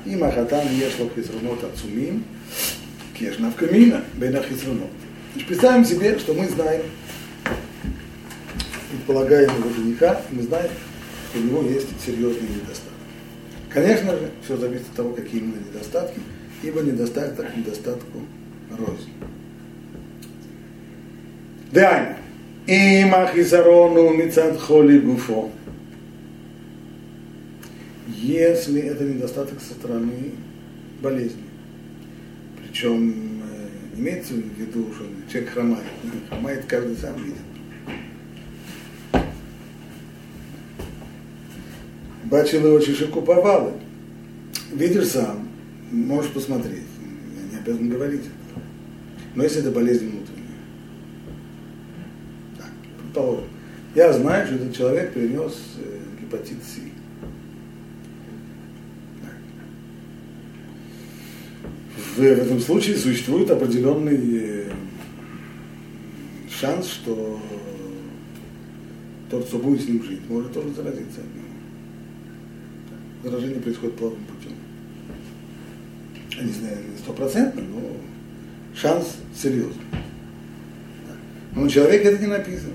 и 0.06 0.16
махатан 0.16 0.66
ешло 0.70 1.10
хизрунот 1.14 1.62
ацумим, 1.66 2.24
кешна 3.20 3.52
в 3.52 3.56
камина, 3.56 4.02
бена 4.14 4.42
хизрунот. 4.42 4.92
Представим 5.46 5.84
себе, 5.84 6.18
что 6.20 6.34
мы 6.34 6.48
знаем 6.48 6.84
предполагаемого 8.92 9.74
жениха, 9.74 10.22
мы 10.32 10.44
знаем, 10.44 10.72
у 11.36 11.40
него 11.40 11.62
есть 11.64 11.88
серьезные 12.06 12.50
недостатки. 12.50 12.92
Конечно 13.70 14.12
же, 14.18 14.32
все 14.44 14.58
зависит 14.58 14.88
от 14.90 14.96
того, 14.96 15.14
какие 15.14 15.42
именно 15.42 15.60
недостатки, 15.60 16.20
ибо 16.64 16.82
недостаток 16.82 17.52
к 17.52 17.58
недостатку 17.58 18.20
рознь. 18.78 19.12
Дайна. 21.72 22.18
Им 22.68 23.16
ахизарону 23.16 24.14
мицат 24.14 24.60
холи 24.60 25.00
гуфо. 25.00 25.52
Если 28.08 28.82
это 28.82 29.04
недостаток 29.04 29.60
со 29.62 29.74
стороны 29.74 30.34
болезни. 31.02 31.44
Причем 32.62 33.42
э, 33.44 34.00
имеется 34.00 34.34
в 34.34 34.60
виду, 34.60 34.88
что 34.94 35.06
человек 35.32 35.54
хромает. 35.54 35.84
Хромает 36.30 36.66
каждый 36.68 36.98
сам 36.98 37.16
видит. 37.18 37.38
Бачили 42.32 42.66
очень 42.66 42.96
шикуповалы. 42.96 43.74
Видишь 44.72 45.10
сам, 45.10 45.50
можешь 45.92 46.32
посмотреть. 46.32 46.86
Я 47.36 47.52
не 47.52 47.58
обязан 47.62 47.90
говорить. 47.90 48.24
Но 49.36 49.44
если 49.44 49.60
это 49.60 49.72
болезнь 49.72 50.06
внутренняя, 50.10 50.48
предположим, 53.02 53.44
я 53.96 54.14
знаю, 54.14 54.48
что 54.48 54.56
этот 54.56 54.74
человек 54.74 55.14
перенес 55.14 55.58
э, 55.78 56.00
гепатит 56.22 56.64
С. 56.64 56.80
В, 61.98 62.18
в 62.18 62.22
этом 62.22 62.62
случае 62.62 62.96
существует 62.96 63.52
определенный 63.52 64.20
э, 64.40 64.72
шанс, 66.50 66.88
что 66.88 67.42
тот, 69.30 69.46
кто 69.48 69.58
будет 69.58 69.82
с 69.82 69.88
ним 69.90 70.02
жить, 70.02 70.22
может 70.30 70.54
тоже 70.54 70.70
заразиться 70.74 71.20
от 71.20 71.36
него 71.36 71.51
Заражение 73.23 73.61
происходит 73.61 73.97
плавным 73.97 74.25
путем. 74.25 74.53
Я 76.37 76.43
не 76.45 76.53
знаю, 76.53 76.79
стопроцентно, 76.99 77.63
но 77.63 77.81
шанс 78.75 79.17
серьезный. 79.35 79.83
Но 81.55 81.63
у 81.63 81.69
человека 81.69 82.09
это 82.09 82.19
не 82.21 82.29
написано 82.29 82.75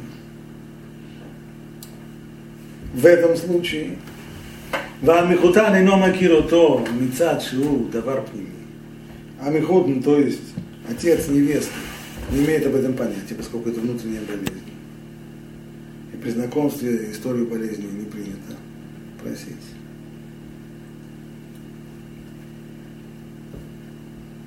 в 2.93 3.05
этом 3.05 3.35
случае, 3.37 3.95
והמחותן 5.03 5.75
אינו 5.75 5.97
מכיר 5.97 6.33
אותו 6.33 6.83
מצד 7.01 7.39
שהוא 7.39 7.89
דבר 7.91 8.19
פנימי. 8.31 8.47
А 9.43 9.49
Михотн, 9.49 10.01
то 10.03 10.19
есть 10.19 10.53
отец 10.87 11.27
невесты, 11.27 11.73
не 12.31 12.45
имеет 12.45 12.63
об 12.67 12.75
этом 12.75 12.93
понятия, 12.93 13.33
поскольку 13.35 13.69
это 13.69 13.79
внутренняя 13.79 14.21
болезнь. 14.21 14.61
И 16.13 16.17
при 16.17 16.29
знакомстве 16.29 17.09
историю 17.11 17.47
болезни 17.47 17.87
не 17.87 18.05
принято 18.05 18.53
просить. 19.19 19.65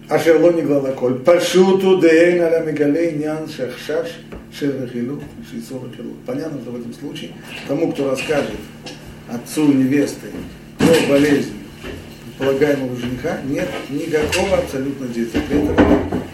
אשר 0.09 0.39
לא 0.39 0.53
נגלה 0.53 0.91
לכל, 0.91 1.13
פשוט 1.25 1.83
הוא 1.83 2.01
דיין 2.01 2.43
על 2.43 2.55
המגלה 2.55 3.01
עניין 3.01 3.49
שהחשש 3.49 4.21
של 4.53 4.71
רכילות, 4.83 5.21
שאיסור 5.51 5.87
רכילות. 5.93 6.17
Понятно, 6.27 6.61
что 6.61 6.71
в 6.71 6.77
этом 6.77 6.93
случае 6.93 7.31
тому, 7.69 7.93
кто 7.93 8.11
расскажет 8.11 8.55
отцу 9.29 9.67
невесты 9.73 10.29
про 10.79 10.95
болезнь 11.09 11.55
полагаемого 12.39 12.97
жениха, 12.97 13.41
нет 13.49 13.69
никакого 13.91 14.59
абсолютно 14.59 15.07
здесь 15.07 15.33
запрета, 15.33 15.75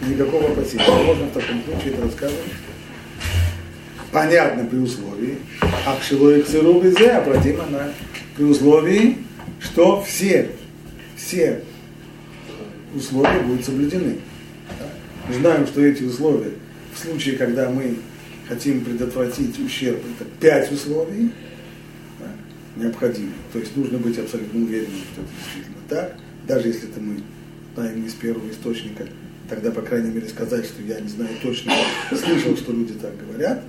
никакого 0.09 0.49
опасения. 0.49 0.85
Можно 1.05 1.27
в 1.27 1.33
таком 1.33 1.63
случае 1.65 1.95
это 1.95 2.03
рассказывать. 2.03 2.53
Понятно 4.13 4.65
при 4.65 4.79
условии, 4.79 5.39
а 5.61 5.97
к 5.97 6.03
сыру 6.03 6.81
обратим 6.81 7.61
она 7.61 7.93
при 8.37 8.45
условии, 8.45 9.19
что 9.61 10.03
все, 10.03 10.51
все 11.17 11.63
условия 12.96 13.42
будут 13.42 13.66
соблюдены. 13.66 14.18
Мы 15.28 15.34
знаем, 15.36 15.68
что 15.68 15.84
эти 15.84 16.04
условия, 16.04 16.52
в 16.94 17.00
случае, 17.00 17.38
когда 17.38 17.70
мы 17.70 17.98
хотим 18.48 18.84
предотвратить 18.84 19.60
ущерб, 19.60 19.98
это 19.98 20.30
пять 20.40 20.72
условий 20.72 21.32
да, 22.20 22.84
необходимы. 22.84 23.32
То 23.52 23.60
есть 23.60 23.76
нужно 23.76 23.98
быть 23.98 24.18
абсолютно 24.18 24.64
уверенным, 24.64 25.02
что 25.14 25.22
это 25.22 25.32
действительно 25.44 25.78
так. 25.90 26.18
Даже 26.48 26.68
если 26.68 26.90
это 26.90 27.00
мы 27.00 27.18
знаем 27.74 28.02
не 28.02 28.08
из 28.08 28.14
первого 28.14 28.50
источника, 28.50 29.08
тогда, 29.50 29.72
по 29.72 29.82
крайней 29.82 30.12
мере, 30.12 30.28
сказать, 30.28 30.66
что 30.66 30.82
я 30.84 31.00
не 31.00 31.10
знаю 31.10 31.32
точно, 31.42 31.74
слышал, 32.10 32.56
что 32.56 32.72
люди 32.72 32.94
так 32.94 33.14
говорят. 33.18 33.64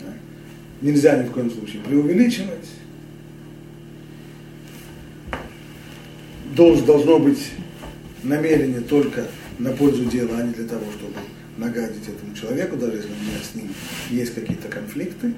Да. 0.00 0.12
Нельзя 0.80 1.22
ни 1.22 1.28
в 1.28 1.32
коем 1.32 1.50
случае 1.50 1.82
преувеличивать. 1.82 2.68
Должен, 6.56 6.86
должно 6.86 7.18
быть 7.18 7.50
намерение 8.24 8.80
только 8.80 9.26
на 9.58 9.72
пользу 9.72 10.04
дела, 10.06 10.38
а 10.38 10.42
не 10.42 10.52
для 10.52 10.66
того, 10.66 10.84
чтобы 10.98 11.14
нагадить 11.56 12.08
этому 12.08 12.34
человеку, 12.34 12.76
даже 12.76 12.96
если 12.96 13.08
у 13.08 13.12
меня 13.12 13.38
с 13.42 13.54
ним 13.54 13.68
есть 14.10 14.34
какие-то 14.34 14.68
конфликты. 14.68 15.34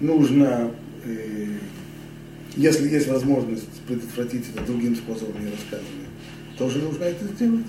Нужно, 0.00 0.72
э, 1.04 1.46
если 2.56 2.88
есть 2.88 3.08
возможность 3.08 3.70
предотвратить 3.86 4.44
это 4.54 4.64
другим 4.64 4.96
способом, 4.96 5.42
не 5.42 5.50
рассказывая, 5.50 6.08
тоже 6.58 6.78
нужно 6.78 7.04
это 7.04 7.24
сделать. 7.24 7.66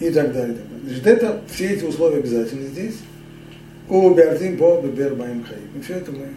И 0.00 0.10
так 0.10 0.32
далее. 0.32 0.58
Значит, 0.84 1.06
это 1.06 1.42
все 1.50 1.68
эти 1.70 1.84
условия 1.84 2.18
обязательны 2.18 2.68
здесь. 2.68 2.96
У 3.88 4.10
Беартим 4.10 4.58
по 4.58 4.80
Бебер 4.82 5.14
Баим 5.14 5.42
Хаим. 5.44 5.68
И 5.74 5.80
все 5.82 5.94
это 5.94 6.12
мы 6.12 6.28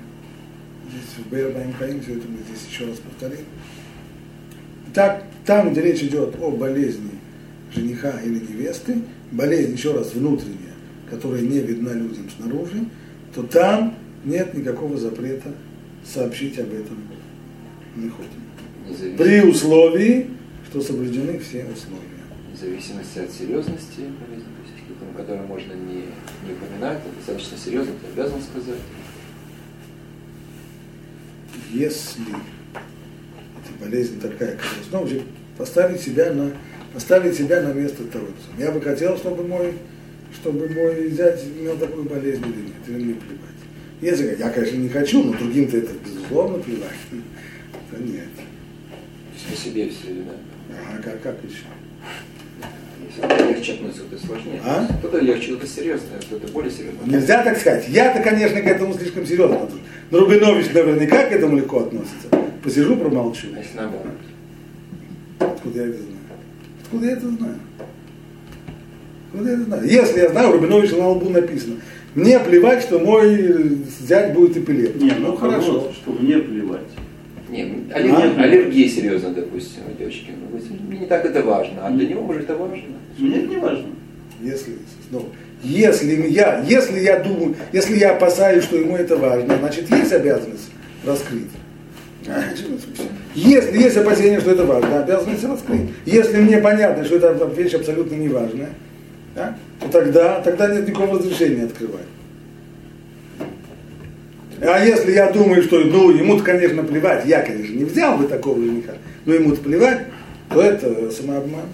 здесь 0.89 1.25
в 1.25 1.29
Бебер 1.29 1.51
Баим 1.51 1.73
Хаим, 1.73 2.01
все 2.01 2.13
это 2.13 2.27
мы 2.27 2.37
здесь 2.37 2.71
еще 2.71 2.85
раз 2.85 2.97
повторим. 2.97 3.45
Так, 4.93 5.23
там, 5.45 5.71
где 5.71 5.81
речь 5.81 6.01
идет 6.03 6.35
о 6.41 6.51
болезни 6.51 7.11
жениха 7.73 8.19
или 8.21 8.39
невесты, 8.39 9.01
болезнь, 9.31 9.73
еще 9.73 9.93
раз, 9.93 10.13
внутренняя, 10.13 10.73
которая 11.09 11.41
не 11.41 11.59
видна 11.59 11.93
людям 11.93 12.29
снаружи, 12.35 12.85
то 13.33 13.43
там 13.43 13.95
нет 14.25 14.53
никакого 14.53 14.97
запрета 14.97 15.53
сообщить 16.03 16.57
об 16.59 16.73
этом 16.73 16.97
Нехотин. 17.95 19.17
При 19.17 19.41
условии, 19.41 20.27
что 20.69 20.81
соблюдены 20.81 21.39
все 21.39 21.65
условия. 21.65 22.05
В 22.53 22.59
зависимости 22.59 23.19
от 23.19 23.31
серьезности 23.31 24.01
болезни, 24.19 24.43
то 24.43 24.63
есть 24.63 24.75
какие-то, 24.79 25.17
которые 25.17 25.41
можно 25.43 25.73
не, 25.73 26.05
не 26.45 26.53
упоминать, 26.53 26.99
это 26.99 27.15
достаточно 27.15 27.57
серьезно, 27.57 27.93
ты 28.01 28.21
обязан 28.21 28.41
сказать. 28.41 28.79
Если 31.71 32.23
болезнь 33.79 34.19
такая, 34.19 34.53
как 34.53 34.65
снова 34.89 35.07
же 35.07 35.21
поставить 35.57 36.01
себя 36.01 36.31
на, 36.31 36.51
поставить 36.93 37.37
себя 37.37 37.61
на 37.61 37.73
место 37.73 38.03
того. 38.05 38.27
Я 38.57 38.71
бы 38.71 38.81
хотел, 38.81 39.17
чтобы 39.17 39.43
мой, 39.43 39.73
чтобы 40.33 40.69
мой 40.69 41.09
зять 41.11 41.43
имел 41.43 41.77
такую 41.77 42.05
болезнь 42.05 42.43
или 42.45 42.67
нет, 42.67 42.75
или 42.87 42.95
мне 42.95 43.13
плевать. 43.15 43.49
Если 44.01 44.37
я, 44.39 44.49
конечно, 44.49 44.77
не 44.77 44.89
хочу, 44.89 45.23
но 45.23 45.37
другим-то 45.37 45.77
это 45.77 45.91
безусловно 46.05 46.59
плевать. 46.59 46.95
Это 47.91 48.01
нет. 48.01 48.29
На 49.49 49.55
себе 49.55 49.89
все, 49.89 50.13
да? 50.13 50.75
А 50.93 51.01
как, 51.01 51.21
как 51.21 51.35
еще? 51.43 51.63
Если 53.05 53.53
легче 53.53 53.73
относится, 53.73 54.03
то 54.03 54.17
сложнее. 54.25 54.61
А? 54.63 54.87
Кто-то 54.99 55.19
легче, 55.19 55.55
кто-то 55.55 55.67
серьезно, 55.67 56.07
кто-то 56.21 56.47
более 56.51 56.71
серьезно. 56.71 56.99
Нельзя 57.05 57.43
так 57.43 57.57
сказать. 57.57 57.87
Я-то, 57.89 58.21
конечно, 58.21 58.61
к 58.61 58.65
этому 58.65 58.93
слишком 58.93 59.25
серьезно 59.25 59.55
отношусь. 59.55 59.81
Но 60.11 60.19
Рубинович 60.19 60.67
наверняка 60.73 61.25
к 61.27 61.31
этому 61.31 61.57
легко 61.57 61.79
относится 61.79 62.27
посижу, 62.63 62.95
промолчу. 62.95 63.47
Значит, 63.51 63.71
наоборот. 63.75 64.13
Откуда 65.39 65.79
я 65.79 65.87
это 65.87 65.97
знаю? 65.97 66.17
Откуда 66.81 67.05
я 67.05 67.11
это 67.13 67.29
знаю? 67.29 67.55
Откуда 69.27 69.49
я 69.49 69.55
это 69.55 69.63
знаю? 69.65 69.83
Если 69.85 70.19
я 70.19 70.29
знаю, 70.29 70.49
у 70.49 70.51
Рубиновича 70.53 70.95
на 70.95 71.09
лбу 71.09 71.29
написано. 71.29 71.75
Мне 72.15 72.39
плевать, 72.39 72.81
что 72.81 72.99
мой 72.99 73.77
зять 74.01 74.33
будет 74.33 74.57
эпилепт. 74.57 75.01
Не, 75.01 75.11
ну, 75.11 75.31
ну 75.31 75.37
хорошо. 75.37 75.91
Что 75.93 76.11
мне 76.11 76.39
плевать. 76.39 76.81
Не, 77.49 77.85
аллергия, 77.93 78.33
а? 78.37 78.43
аллергия 78.43 78.89
серьезно, 78.89 79.29
допустим, 79.29 79.81
у 79.91 79.97
девочки. 79.97 80.31
Мне 80.87 80.99
не 80.99 81.05
так 81.05 81.25
это 81.25 81.41
важно, 81.41 81.85
а 81.85 81.89
для 81.89 82.07
него, 82.07 82.21
может, 82.21 82.43
это 82.43 82.55
важно. 82.55 82.83
Мне 83.17 83.37
это 83.37 83.47
не 83.47 83.57
важно. 83.57 83.87
Если, 84.41 84.73
снова, 85.09 85.25
если 85.63 86.27
я, 86.27 86.63
если 86.67 86.99
я 86.99 87.19
думаю, 87.19 87.55
если 87.73 87.97
я 87.97 88.11
опасаюсь, 88.11 88.63
что 88.63 88.77
ему 88.77 88.95
это 88.95 89.17
важно, 89.17 89.57
значит 89.57 89.89
есть 89.89 90.13
обязанность 90.13 90.69
раскрыть. 91.05 91.49
Если 93.33 93.77
есть 93.77 93.97
опасение, 93.97 94.39
что 94.39 94.51
это 94.51 94.65
важно, 94.65 95.03
обязанность 95.03 95.43
раскрыть. 95.43 95.89
Если 96.05 96.37
мне 96.37 96.57
понятно, 96.57 97.05
что 97.05 97.15
это 97.15 97.33
вещь 97.55 97.73
абсолютно 97.73 98.15
неважная, 98.15 98.69
да, 99.35 99.55
то 99.79 99.87
тогда, 99.89 100.41
тогда 100.41 100.67
нет 100.73 100.87
никакого 100.87 101.19
разрешения 101.19 101.63
открывать. 101.63 102.05
А 104.61 104.83
если 104.83 105.13
я 105.13 105.31
думаю, 105.31 105.63
что 105.63 105.79
ну, 105.79 106.11
ему-то, 106.11 106.43
конечно, 106.43 106.83
плевать, 106.83 107.25
я, 107.25 107.41
конечно, 107.41 107.73
не 107.73 107.85
взял 107.85 108.17
бы 108.17 108.27
такого 108.27 108.61
жениха, 108.61 108.93
но 109.25 109.33
ему-то 109.33 109.61
плевать, 109.61 110.07
то 110.49 110.61
это 110.61 111.11
самообман. 111.11 111.67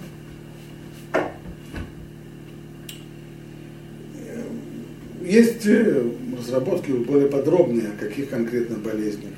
Есть 5.24 5.66
э, 5.66 6.04
разработки 6.38 6.92
более 6.92 7.28
подробные, 7.28 7.88
о 7.88 8.00
каких 8.00 8.30
конкретно 8.30 8.76
болезнях 8.76 9.32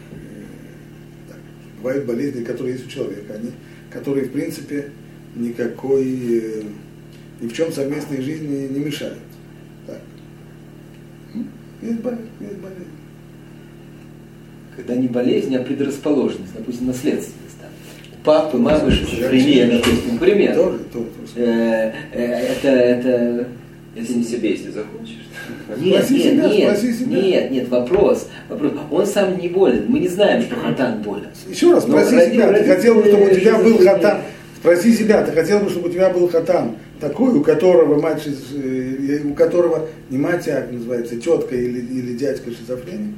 бывают 1.78 2.04
болезни, 2.04 2.44
которые 2.44 2.74
есть 2.74 2.86
у 2.86 2.90
человека, 2.90 3.34
они, 3.34 3.50
которые, 3.90 4.26
в 4.26 4.32
принципе, 4.32 4.90
никакой, 5.34 6.04
э, 6.04 6.62
ни 7.40 7.48
в 7.48 7.52
чем 7.52 7.72
совместной 7.72 8.20
жизни 8.20 8.68
не 8.68 8.80
мешают. 8.80 9.18
Так. 9.86 10.00
Есть 11.82 12.00
болезнь, 12.00 12.28
есть 12.40 12.58
болезнь. 12.58 12.84
Когда 14.76 14.94
не 14.94 15.08
болезнь, 15.08 15.54
а 15.56 15.62
предрасположенность, 15.62 16.54
допустим, 16.54 16.86
наследственность. 16.86 17.38
Папы, 18.24 18.58
мамы, 18.58 18.90
пример, 18.90 19.78
допустим, 19.78 20.18
пример. 20.18 20.54
Тоже, 20.54 20.78
тоже, 20.92 21.06
тоже. 21.06 21.32
Э, 21.36 21.92
э, 22.12 22.24
это, 22.24 22.68
это 22.68 23.48
если 23.94 24.14
не 24.14 24.24
себе, 24.24 24.50
если 24.50 24.70
захочешь. 24.70 25.27
Нет, 25.76 26.04
спроси 26.04 26.14
нет, 26.14 26.32
себя, 26.32 26.48
нет, 26.48 26.78
себя. 26.78 27.22
нет, 27.22 27.50
нет, 27.50 27.68
вопрос, 27.68 28.28
вопрос. 28.48 28.72
Он 28.90 29.06
сам 29.06 29.38
не 29.38 29.48
болен. 29.48 29.84
Мы 29.88 30.00
не 30.00 30.08
знаем, 30.08 30.42
что 30.42 30.56
хатан 30.56 31.02
болен. 31.02 31.28
Еще 31.48 31.72
раз, 31.72 31.84
спроси 31.84 32.14
Но 32.14 32.20
себя, 32.20 32.52
ты 32.52 32.64
хотел 32.64 32.94
бы, 32.94 33.04
чтобы 33.04 33.30
у 33.30 33.34
тебя 33.34 33.58
был 33.58 33.78
хатан. 33.78 34.18
Спроси 34.56 34.92
себя, 34.92 35.22
ты 35.22 35.32
хотел 35.32 35.60
бы, 35.60 35.70
чтобы 35.70 35.88
у 35.88 35.92
тебя 35.92 36.10
был 36.10 36.28
хатан 36.28 36.76
такой, 37.00 37.34
у 37.34 37.42
которого 37.42 38.00
мать, 38.00 38.26
э, 38.26 39.20
у 39.24 39.34
которого 39.34 39.88
не 40.10 40.18
мать, 40.18 40.48
а 40.48 40.66
называется, 40.70 41.16
тетка 41.20 41.54
или, 41.54 41.80
или 41.80 42.16
дядька 42.16 42.50
шизофреник? 42.50 43.14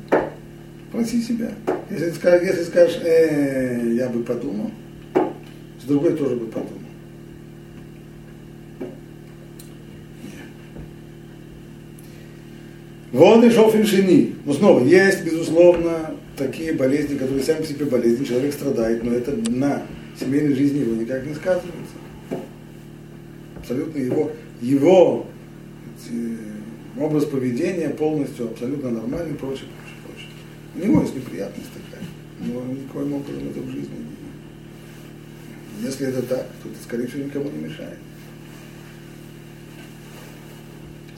Спроси 0.90 1.22
себя. 1.22 1.50
Если, 1.88 2.12
если 2.44 2.64
скажешь, 2.64 3.00
э, 3.04 3.92
я 3.94 4.08
бы 4.08 4.22
подумал, 4.22 4.70
с 5.80 5.84
другой 5.86 6.12
тоже 6.12 6.36
бы 6.36 6.46
подумал. 6.46 6.79
Вон 13.12 13.44
и 13.44 13.50
шофин 13.50 14.34
Но 14.44 14.52
снова, 14.52 14.84
есть, 14.84 15.24
безусловно, 15.24 16.14
такие 16.36 16.72
болезни, 16.72 17.16
которые 17.16 17.42
сами 17.42 17.58
по 17.58 17.66
себе 17.66 17.84
болезни, 17.86 18.24
человек 18.24 18.52
страдает, 18.52 19.02
но 19.02 19.12
это 19.12 19.32
на 19.50 19.82
семейной 20.18 20.54
жизни 20.54 20.80
его 20.80 20.94
никак 20.94 21.26
не 21.26 21.34
сказывается. 21.34 21.94
Абсолютно 23.56 23.98
его, 23.98 24.30
его 24.60 25.26
э, 26.10 26.36
образ 26.98 27.24
поведения 27.24 27.90
полностью 27.90 28.46
абсолютно 28.46 28.90
нормальный, 28.90 29.34
прочее, 29.34 29.66
прочее, 29.76 29.98
прочее. 30.06 30.30
У 30.76 30.78
него 30.78 31.02
есть 31.02 31.14
неприятность 31.14 31.68
такая, 31.72 32.06
но 32.40 32.62
никакой 32.72 33.04
образом 33.04 33.48
это 33.50 33.60
в 33.60 33.70
жизни 33.70 34.06
Если 35.82 36.06
это 36.06 36.22
так, 36.22 36.46
то 36.62 36.68
это, 36.68 36.82
скорее 36.82 37.06
всего, 37.08 37.24
никому 37.24 37.50
не 37.50 37.68
мешает. 37.68 37.98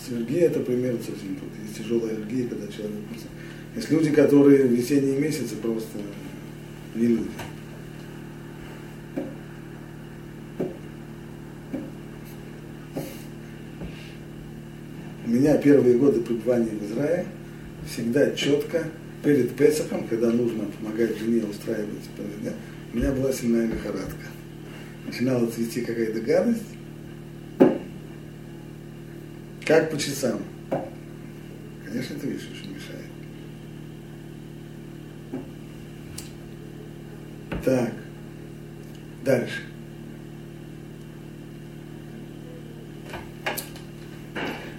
С 0.03 0.11
аллергией 0.11 0.47
это 0.47 0.61
пример 0.61 0.97
совсем 0.97 1.37
тут. 1.37 1.49
Есть 1.63 1.79
тяжелая 1.79 2.17
аллергия, 2.17 2.49
когда 2.49 2.67
человек... 2.67 2.99
Есть 3.77 3.91
люди, 3.91 4.11
которые 4.11 4.65
в 4.65 4.73
весенние 4.73 5.19
месяцы 5.19 5.55
просто 5.57 5.99
не 6.95 7.07
люди. 7.07 7.29
У 15.25 15.31
меня 15.31 15.57
первые 15.59 15.97
годы 15.97 16.21
пребывания 16.21 16.71
в 16.71 16.85
Израиле 16.91 17.27
всегда 17.89 18.33
четко 18.33 18.85
перед 19.25 19.55
Песохом, 19.55 20.07
когда 20.09 20.31
нужно 20.31 20.65
помогать 20.65 21.17
жене 21.17 21.45
устраивать, 21.45 22.11
да, 22.43 22.53
у 22.93 22.97
меня 22.97 23.13
была 23.13 23.33
сильная 23.33 23.67
лихорадка. 23.67 24.27
Начинала 25.07 25.49
цвести 25.49 25.81
какая-то 25.81 26.21
гадость, 26.21 26.63
как 29.66 29.92
по 29.92 29.98
часам. 29.98 30.40
Конечно, 31.86 32.16
это 32.16 32.28
видишь, 32.28 32.50
очень 32.52 32.74
мешает. 32.74 33.06
Так. 37.64 37.94
Дальше. 39.24 39.62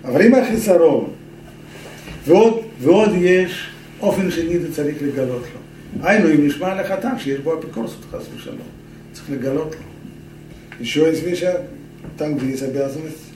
время 0.04 0.42
החיסרון, 0.42 1.10
ועוד, 2.26 2.60
ועוד 2.80 3.10
יש 3.16 3.70
אופן 4.00 4.30
שני 4.30 4.58
זה 4.58 4.74
צריך 4.74 5.02
לגלות 5.02 5.42
לו. 5.42 5.60
היינו, 6.06 6.30
אם 6.30 6.46
נשמע 6.46 6.82
לחתם 6.82 7.18
שיש 7.18 7.40
бо 7.40 7.58
אפיקורסות, 7.58 8.04
חס 8.10 8.26
ושלום. 8.36 8.58
צריך 9.12 9.30
לגלות 9.30 9.74
לו. 9.74 9.80
Еще 10.80 11.00
есть 11.10 11.22
вещи, 11.24 11.48
там, 12.16 12.36
где 12.36 12.50
есть 12.50 12.62
обязанность 12.62 13.31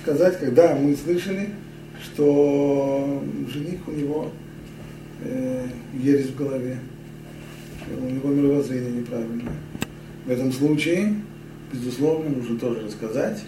сказать, 0.00 0.38
когда 0.38 0.74
мы 0.74 0.94
слышали, 0.96 1.50
что 2.02 3.22
жених 3.52 3.86
у 3.86 3.92
него 3.92 4.32
э, 5.22 5.66
ересь 5.94 6.26
в 6.26 6.36
голове, 6.36 6.78
у 8.00 8.08
него 8.08 8.28
мировоззрение 8.28 8.92
неправильное. 8.92 9.52
В 10.24 10.30
этом 10.30 10.52
случае, 10.52 11.14
безусловно, 11.72 12.30
нужно 12.30 12.58
тоже 12.58 12.80
рассказать, 12.80 13.42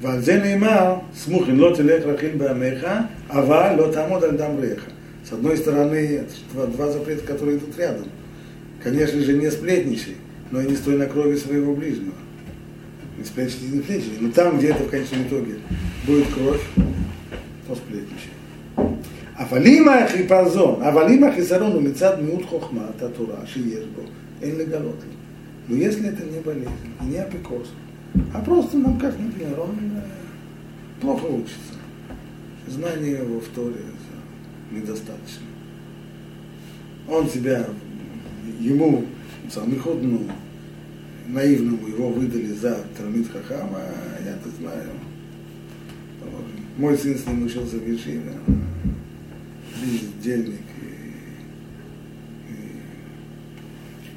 ועל 0.00 0.20
זה 0.20 0.36
נאמר, 0.36 0.94
סמוכין, 1.14 1.56
לא 1.56 1.72
תלך 1.76 2.04
רכיל 2.04 2.36
בעמך, 2.36 2.86
אבל 3.30 3.74
לא 3.78 3.92
תעמוד 3.92 4.24
על 4.24 4.36
דם 4.36 4.50
רעך. 4.58 4.90
С 5.24 5.32
одной 5.32 5.56
стороны, 5.56 6.24
два, 6.52 6.66
два 6.66 6.88
запрета, 6.92 7.26
которые 7.26 7.58
идут 7.58 7.76
рядом. 7.76 8.06
Конечно 8.80 9.20
же, 9.20 9.32
не 9.32 9.50
сплетничай, 9.50 10.14
но 10.52 10.60
и 10.60 10.66
не 10.66 10.76
стой 10.76 10.96
на 10.96 11.06
крови 11.06 11.34
своего 11.36 11.74
ближнего. 11.74 12.14
не 13.21 13.27
сплетничайте, 13.27 14.11
не 14.19 14.27
но 14.27 14.31
там, 14.31 14.57
где 14.57 14.69
это 14.69 14.83
в 14.83 14.89
конечном 14.89 15.23
итоге 15.23 15.55
будет 16.05 16.27
кровь, 16.33 16.61
то 17.67 17.75
сплетничай. 17.75 18.31
Авалима 19.37 20.07
хипазон, 20.07 20.83
авалима 20.83 21.31
хисарон 21.31 21.75
умицад 21.75 22.21
миут 22.21 22.45
хохма 22.45 22.93
татура, 22.99 23.45
шиешбо, 23.45 24.01
эль 24.41 24.57
легалот. 24.57 24.97
Но 25.67 25.75
если 25.75 26.09
это 26.09 26.23
не 26.23 26.39
болезнь, 26.39 26.71
не 27.01 27.17
апикоз, 27.17 27.69
а 28.33 28.41
просто 28.41 28.77
нам 28.77 28.99
как, 28.99 29.17
например, 29.17 29.59
он 29.59 29.75
э, 29.95 31.01
плохо 31.01 31.25
учится, 31.25 31.75
знания 32.67 33.11
его 33.11 33.39
в 33.39 33.47
Торе 33.49 33.75
недостаточно. 34.71 35.45
Он 37.07 37.27
тебя, 37.27 37.67
ему, 38.59 39.05
самый 39.49 39.79
ну, 40.01 40.27
наивному 41.31 41.87
его 41.87 42.09
выдали 42.09 42.53
за 42.53 42.85
Талмит 42.97 43.27
Хахама, 43.31 43.81
я-то 44.25 44.49
знаю. 44.59 44.91
Мой 46.77 46.97
сын 46.97 47.17
с 47.17 47.25
ним 47.25 47.45
учился 47.45 47.77
в 47.77 47.87
Ешиве, 47.87 48.33
бездельник. 49.81 50.61
И, 50.81 52.53
и, 52.53 52.55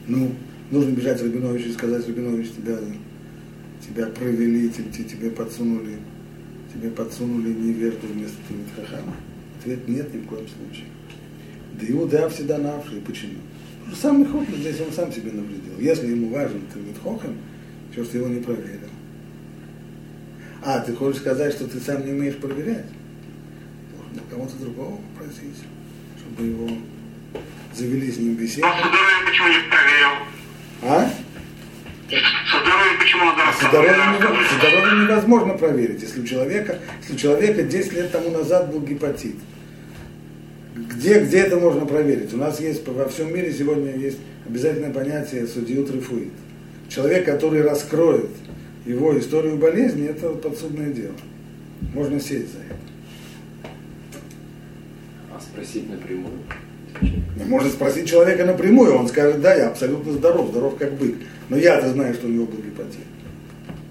ну, 0.07 0.33
нужно 0.71 0.91
бежать 0.91 1.23
Рабиновичу 1.23 1.69
и 1.69 1.73
сказать, 1.73 2.07
Рабинович, 2.07 2.51
тебя 2.53 2.79
тебя 3.87 4.07
провели, 4.07 4.71
тебе, 4.71 5.05
тебе 5.05 5.31
подсунули, 5.31 5.97
тебе 6.73 6.91
подсунули 6.91 7.53
невежду 7.53 8.07
вместо 8.07 8.37
Тимитхахама? 8.49 9.15
Ответ 9.61 9.87
нет 9.89 10.15
ни 10.15 10.19
в 10.21 10.27
коем 10.27 10.47
случае. 10.49 10.87
Да 11.81 11.87
Иуда 11.89 12.29
всегда 12.29 12.59
навший. 12.59 13.01
Почему? 13.01 13.41
Самый 13.93 14.27
ход 14.27 14.47
здесь 14.49 14.81
он 14.81 14.93
сам 14.93 15.13
себе 15.13 15.33
навредил. 15.33 15.79
Если 15.79 16.09
ему 16.09 16.31
важен 16.31 16.63
Тимитхохам, 16.73 17.37
что 17.93 18.05
что 18.05 18.19
его 18.19 18.29
не 18.29 18.41
проверил. 18.41 18.89
А, 20.65 20.81
ты 20.81 20.95
хочешь 20.95 21.21
сказать, 21.21 21.53
что 21.53 21.69
ты 21.69 21.79
сам 21.79 22.05
не 22.05 22.13
умеешь 22.13 22.37
проверять? 22.37 22.87
Можно 23.97 24.23
кого-то 24.31 24.57
другого 24.57 24.99
попросить, 25.13 25.63
чтобы 26.19 26.49
его 26.49 26.69
завели 27.75 28.11
с 28.11 28.17
ним 28.17 28.35
беседу. 28.35 28.67
А 28.67 29.27
почему 29.27 29.49
не 29.49 29.59
проверил? 29.69 30.09
А? 30.83 31.11
Со 32.11 32.61
здоровьем 32.61 32.99
почему 32.99 33.31
со 34.51 34.59
здоровьем 34.59 35.05
невозможно 35.05 35.55
проверить. 35.55 36.03
Если 36.03 36.21
у 36.21 36.27
человека, 36.27 36.79
если 37.01 37.15
у 37.15 37.17
человека 37.17 37.63
10 37.63 37.93
лет 37.93 38.13
тому 38.13 38.31
назад 38.31 38.71
был 38.71 38.81
гепатит, 38.81 39.37
где, 40.75 41.21
где 41.21 41.39
это 41.39 41.57
можно 41.57 41.87
проверить? 41.87 42.35
У 42.35 42.37
нас 42.37 42.61
есть 42.61 42.87
во 42.87 43.09
всем 43.09 43.33
мире 43.33 43.53
сегодня 43.53 43.97
есть 43.97 44.19
обязательное 44.47 44.93
понятие 44.93 45.47
судьют 45.47 45.91
рефуит. 45.91 46.33
Человек, 46.89 47.25
который 47.25 47.63
раскроет 47.63 48.31
его 48.85 49.17
историю 49.19 49.57
болезни, 49.57 50.09
это 50.09 50.31
подсудное 50.31 50.91
дело. 50.93 51.15
Можно 51.95 52.19
сесть 52.19 52.53
за 52.53 52.59
это. 52.59 53.73
А 55.35 55.41
спросить 55.41 55.89
напрямую? 55.89 56.41
Можно 57.47 57.71
спросить 57.71 58.09
человека 58.09 58.45
напрямую, 58.45 58.95
он 58.95 59.09
скажет, 59.09 59.41
да, 59.41 59.55
я 59.55 59.69
абсолютно 59.69 60.13
здоров, 60.13 60.51
здоров 60.51 60.77
как 60.77 60.95
бык. 60.95 61.15
Но 61.49 61.57
я-то 61.57 61.89
знаю, 61.91 62.15
что 62.15 62.27
у 62.27 62.31
него 62.31 62.47
был 62.47 62.59
гепатит. 62.59 63.01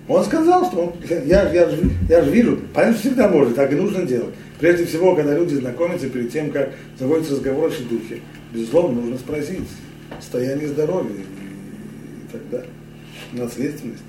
Он 0.08 0.24
сказал, 0.24 0.66
что 0.70 0.78
он, 0.80 0.94
я, 1.26 1.50
я, 1.52 1.70
я 2.10 2.22
же 2.24 2.32
вижу, 2.32 2.60
понятно, 2.74 2.98
всегда 2.98 3.30
может, 3.30 3.56
так 3.56 3.72
и 3.72 3.76
нужно 3.76 4.04
делать. 4.04 4.34
Прежде 4.64 4.86
всего, 4.86 5.14
когда 5.14 5.36
люди 5.36 5.56
знакомятся 5.56 6.10
перед 6.10 6.32
тем, 6.32 6.50
как 6.50 6.74
заводится 6.98 7.34
разговор 7.34 7.68
о 7.68 7.70
шедухе, 7.70 8.22
безусловно, 8.54 9.02
нужно 9.02 9.18
спросить 9.18 9.68
состояние 10.22 10.70
здоровья 10.70 11.20
и, 11.20 12.32
так 12.32 12.50
далее, 12.50 12.70
наследственность. 13.34 14.04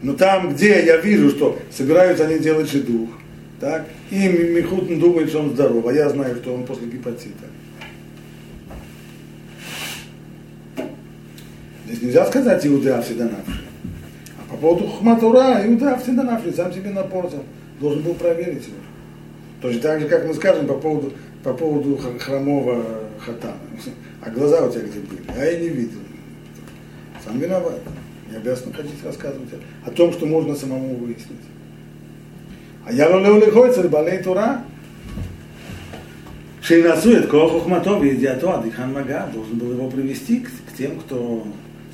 Но 0.00 0.14
там, 0.14 0.54
где 0.54 0.86
я 0.86 0.96
вижу, 0.96 1.28
что 1.28 1.58
собираются 1.70 2.26
они 2.26 2.38
делать 2.38 2.70
шедух, 2.70 3.10
так, 3.60 3.86
и 4.10 4.26
Михутин 4.26 5.00
думает, 5.00 5.28
что 5.28 5.40
он 5.40 5.50
здоров, 5.50 5.86
а 5.86 5.92
я 5.92 6.08
знаю, 6.08 6.36
что 6.36 6.54
он 6.54 6.64
после 6.64 6.86
гепатита. 6.86 7.44
Здесь 11.84 12.00
нельзя 12.00 12.24
сказать 12.24 12.66
Иуда 12.66 13.02
всегда 13.02 13.24
навший. 13.24 13.64
А 14.38 14.50
по 14.50 14.56
поводу 14.56 14.88
Хматура, 14.88 15.60
Иуда 15.66 15.98
всегда 15.98 16.22
навший, 16.22 16.54
сам 16.54 16.72
себе 16.72 16.88
напортил. 16.88 17.44
Должен 17.78 18.00
был 18.00 18.14
проверить 18.14 18.66
его. 18.66 18.87
Точно 19.60 19.80
так 19.80 20.00
же, 20.00 20.08
как 20.08 20.26
мы 20.26 20.34
скажем 20.34 20.66
по 20.66 20.74
поводу, 20.74 21.12
по 21.42 21.52
поводу 21.52 21.98
хромого 22.18 22.84
хатана. 23.18 23.58
А 24.22 24.30
глаза 24.30 24.64
у 24.64 24.70
тебя 24.70 24.82
где 24.82 25.00
были? 25.00 25.20
А 25.28 25.44
я 25.44 25.58
не 25.58 25.68
видел. 25.68 25.98
Сам 27.24 27.38
виноват. 27.38 27.80
Не 28.30 28.36
обязан 28.36 28.72
ходить 28.72 29.02
рассказывать 29.04 29.48
о 29.84 29.90
том, 29.90 30.12
что 30.12 30.26
можно 30.26 30.54
самому 30.54 30.96
выяснить. 30.96 31.38
А 32.84 32.92
я 32.92 33.08
лолеу 33.08 33.38
лихойцер 33.38 33.88
балей 33.88 34.22
тура. 34.22 34.62
Шейнасует 36.62 37.28
кохохматов 37.28 38.02
и 38.02 38.14
идиато 38.14 38.58
Адихан 38.58 38.92
Мага 38.92 39.28
должен 39.32 39.56
был 39.56 39.72
его 39.72 39.90
привести 39.90 40.40
к, 40.40 40.48
к 40.48 40.76
тем, 40.76 41.00
кто 41.00 41.46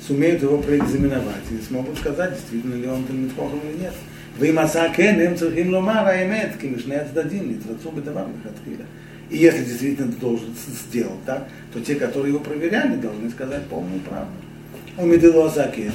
сумеют 0.05 0.41
его 0.41 0.57
проэкзаменовать 0.57 1.49
и 1.51 1.63
смогут 1.65 1.97
сказать, 1.97 2.33
действительно 2.33 2.75
ли 2.75 2.87
он 2.87 3.03
Талмитхохом 3.05 3.59
или 3.69 3.83
нет. 3.83 3.93
ואם 4.38 4.58
עשה 4.58 4.84
כן, 4.92 5.26
הם 5.26 5.34
צריכים 5.34 5.70
לומר 5.70 6.06
האמת, 6.06 6.48
כי 6.58 6.68
משני 6.68 6.96
הצדדים 6.96 7.52
נתרצו 7.52 7.90
בדבר 7.90 8.24
מלכתחילה. 8.26 8.84
И 9.30 9.36
если 9.36 9.62
действительно 9.64 10.10
ты 10.10 10.18
должен 10.18 10.48
сделать 10.66 11.24
так, 11.24 11.46
то 11.72 11.78
те, 11.78 11.94
которые 11.94 12.32
его 12.34 12.42
проверяли, 12.42 12.96
должны 12.96 13.30
сказать 13.30 13.62
полную 13.66 14.00
правду. 14.00 14.32
Он 14.98 15.08
медило 15.08 15.46
Азакен, 15.46 15.92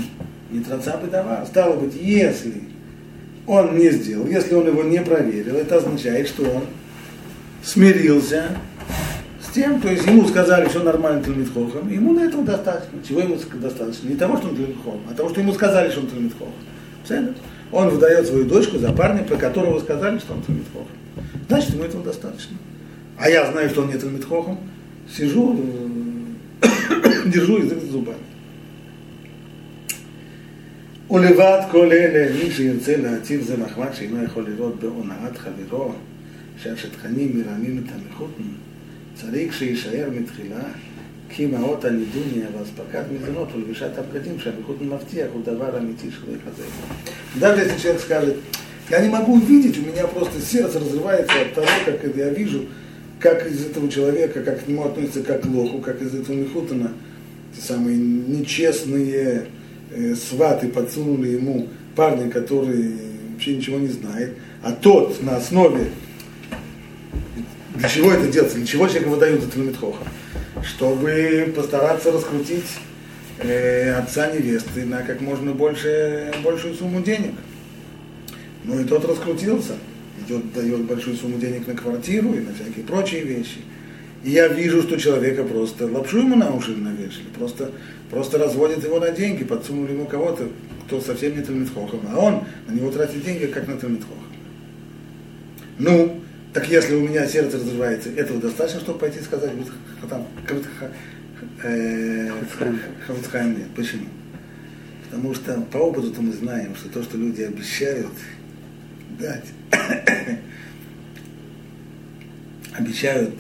не 0.50 0.62
траца 0.62 0.96
бедова. 0.96 1.44
Стало 1.46 1.76
быть, 1.76 1.96
если 2.02 2.62
он 3.46 3.78
не 3.78 3.90
сделал, 3.90 4.26
если 4.26 4.56
он 4.56 4.68
его 4.68 4.84
не 4.84 5.02
проверил, 5.02 5.58
это 5.58 5.76
означает, 5.76 6.30
что 6.30 6.44
он 6.44 6.64
смирился 7.62 8.52
тем, 9.56 9.80
то 9.80 9.90
есть 9.90 10.06
ему 10.06 10.28
сказали, 10.28 10.68
что 10.68 10.84
нормально 10.84 11.24
Талмит 11.24 11.48
Хохам, 11.54 11.90
ему 11.90 12.14
на 12.14 12.26
этого 12.26 12.44
достаточно. 12.44 13.02
Чего 13.08 13.22
ему 13.22 13.38
достаточно? 13.54 14.10
Не 14.10 14.16
того, 14.16 14.38
что 14.38 14.50
он 14.50 14.56
Талмит 14.58 14.76
Хохам, 14.84 15.02
а 15.10 15.14
того, 15.14 15.30
что 15.30 15.40
ему 15.40 15.54
сказали, 15.54 15.90
что 15.90 16.02
он 16.02 16.08
Талмит 16.08 16.34
Хохам. 16.34 17.36
Он 17.73 17.89
выдает 17.89 18.27
свою 18.27 18.47
дочку 18.47 18.79
за 18.79 18.93
парня, 18.93 19.23
про 19.23 19.37
которого 19.37 19.75
вы 19.75 19.81
сказали, 19.81 20.19
что 20.19 20.35
он 20.35 20.43
Талмитхохом. 20.43 20.89
Значит, 21.49 21.75
ему 21.75 21.85
этого 21.85 22.03
достаточно. 22.03 22.57
А 23.17 23.29
я 23.29 23.51
знаю, 23.51 23.71
что 23.71 23.83
он 23.83 23.89
не 23.89 23.99
Талмитхохом, 23.99 24.59
сижу, 25.09 25.59
держу 27.27 27.59
язык 27.59 27.81
за 27.81 27.87
зубами. 27.87 28.19
ולבד 31.11 31.61
כל 31.71 31.93
אלה, 31.93 32.33
מי 32.33 32.51
שירצה 32.51 32.97
להציב 32.97 33.43
זה 33.43 33.57
מחמד 33.57 33.89
שאינו 33.95 34.25
יכול 34.25 34.47
לראות 34.49 34.81
בהונאת 34.81 35.39
חברו, 35.39 35.95
שהשטחנים 36.63 37.39
מרמים 37.39 37.83
את 37.85 37.93
המחותן, 37.93 38.43
צריך 39.15 39.55
שיישאר 39.55 40.09
מתחילה 40.21 40.63
כי 41.30 41.46
מעות 41.46 41.86
הנידוניה 41.86 42.48
ואספקת 42.60 43.04
מזונות 43.12 43.48
ולבישת 43.56 43.98
הבגדים 43.98 44.40
שהמחותן 44.40 44.86
מבטיח 44.86 45.28
הוא 45.34 45.42
דבר 45.46 45.78
אמיתי 45.78 46.08
שלא 46.12 46.36
יחזק. 46.36 47.40
Даже 47.40 47.62
если 47.62 47.82
человек 47.82 48.02
скажет, 48.02 48.36
я 48.90 49.00
не 49.00 49.10
могу 49.10 49.34
увидеть, 49.34 49.78
у 49.78 49.82
меня 49.82 50.08
просто 50.08 50.40
сердце 50.40 50.80
разрывается 50.80 51.34
от 51.42 51.54
того, 51.54 51.68
как 51.86 52.16
я 52.16 52.30
вижу, 52.30 52.66
как 53.20 53.46
из 53.48 53.66
этого 53.66 53.90
человека, 53.90 54.44
как 54.44 54.64
к 54.64 54.68
нему 54.68 54.86
относятся 54.86 55.24
как 55.24 55.42
к 55.42 55.46
лоху, 55.46 55.80
как 55.80 56.02
из 56.02 56.14
этого 56.14 56.36
Михутана, 56.36 56.92
те 57.56 57.62
самые 57.62 57.98
нечестные 57.98 59.48
э, 59.92 60.16
сваты 60.16 60.68
подсунули 60.68 61.30
ему 61.30 61.68
парня, 61.96 62.30
который 62.30 62.94
вообще 63.34 63.56
ничего 63.58 63.80
не 63.80 63.88
знает, 63.88 64.36
а 64.62 64.72
тот 64.72 65.22
на 65.24 65.38
основе, 65.38 65.88
для 67.76 67.90
чего 67.90 68.12
это 68.12 68.28
делается, 68.28 68.58
для 68.58 68.68
чего 68.68 68.88
человек 68.88 69.08
выдают 69.08 69.42
за 69.42 69.52
Талмитхоха? 69.52 70.04
чтобы 70.65 71.53
постараться 71.57 72.13
раскрутить 72.13 72.79
э, 73.39 73.93
отца 73.93 74.31
невесты 74.31 74.85
на 74.85 75.03
как 75.03 75.21
можно 75.21 75.53
больше, 75.53 76.33
большую 76.45 76.75
сумму 76.75 77.03
денег. 77.03 77.35
Ну 78.65 78.81
и 78.81 78.85
тот 78.85 79.05
раскрутился, 79.05 79.75
идет, 80.25 80.53
дает 80.53 80.85
большую 80.85 81.17
сумму 81.17 81.39
денег 81.39 81.67
на 81.67 81.75
квартиру 81.75 82.35
и 82.35 82.41
на 82.41 82.55
всякие 82.55 82.85
прочие 82.85 83.23
вещи. 83.23 83.59
И 84.23 84.31
я 84.31 84.49
вижу, 84.49 84.83
что 84.83 84.99
человека 84.99 85.45
просто 85.45 85.87
лапшу 85.87 86.19
ему 86.19 86.37
на 86.37 86.55
уши 86.55 86.73
навешали, 86.73 87.25
просто, 87.37 87.71
просто 88.11 88.39
разводят 88.39 88.85
его 88.85 89.01
на 89.01 89.11
деньги, 89.11 89.45
подсунули 89.45 89.93
ему 89.93 90.05
кого-то, 90.05 90.49
кто 90.87 91.01
совсем 91.01 91.37
не 91.37 91.43
Талмитхохом, 91.43 92.01
а 92.13 92.19
он 92.19 92.45
на 92.69 92.73
него 92.73 92.91
тратит 92.91 93.25
деньги, 93.25 93.47
как 93.47 93.67
на 93.67 93.79
Талмитхохом. 93.79 94.19
Ну, 95.79 96.20
так 96.53 96.69
если 96.69 96.95
у 96.95 97.09
меня 97.09 97.27
сердце 97.27 97.59
разрывается, 97.59 98.11
этого 98.11 98.41
достаточно, 98.41 98.81
чтобы 98.81 98.99
пойти 98.99 99.21
сказать, 99.21 99.53
там, 100.09 100.27
Хавицхайм 103.07 103.59
нет. 103.59 103.69
Почему? 103.77 104.07
Потому 105.05 105.35
что 105.35 105.61
по 105.73 105.79
опыту 105.79 106.23
мы 106.23 106.33
знаем, 106.33 106.75
что 106.77 106.89
то, 106.89 107.03
что 107.03 107.17
люди 107.17 107.43
обещают 107.43 108.13
дать, 109.19 109.45
обещают 112.77 113.35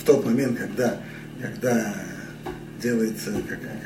в 0.00 0.04
тот 0.04 0.24
момент, 0.24 0.58
когда, 0.58 0.98
когда 1.40 1.94
делается, 2.82 3.32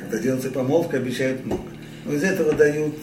когда 0.01 0.19
делается 0.19 0.51
помолвка, 0.51 0.99
обещают 0.99 1.45
много. 1.45 1.65
Но 2.05 2.13
из 2.13 2.23
этого 2.23 2.53
дают. 2.53 2.95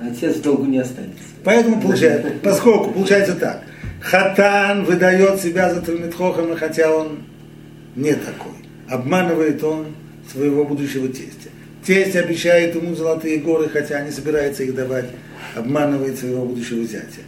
Отец 0.00 0.36
в 0.36 0.42
долгу 0.42 0.64
не 0.64 0.78
останется. 0.78 1.22
Поэтому 1.44 1.80
получается, 1.80 2.32
поскольку 2.42 2.90
получается 2.90 3.36
так, 3.36 3.62
Хатан 4.02 4.84
выдает 4.84 5.40
себя 5.40 5.72
за 5.72 5.80
Талмитхохама, 5.80 6.56
хотя 6.56 6.94
он 6.94 7.20
не 7.94 8.14
такой. 8.14 8.52
Обманывает 8.88 9.62
он 9.62 9.94
своего 10.30 10.64
будущего 10.64 11.08
тестя. 11.08 11.50
Тесть 11.86 12.16
обещает 12.16 12.74
ему 12.74 12.94
золотые 12.94 13.38
горы, 13.38 13.68
хотя 13.68 14.00
не 14.04 14.10
собирается 14.10 14.64
их 14.64 14.74
давать, 14.74 15.06
обманывает 15.54 16.18
своего 16.18 16.44
будущего 16.44 16.84
зятя. 16.84 17.22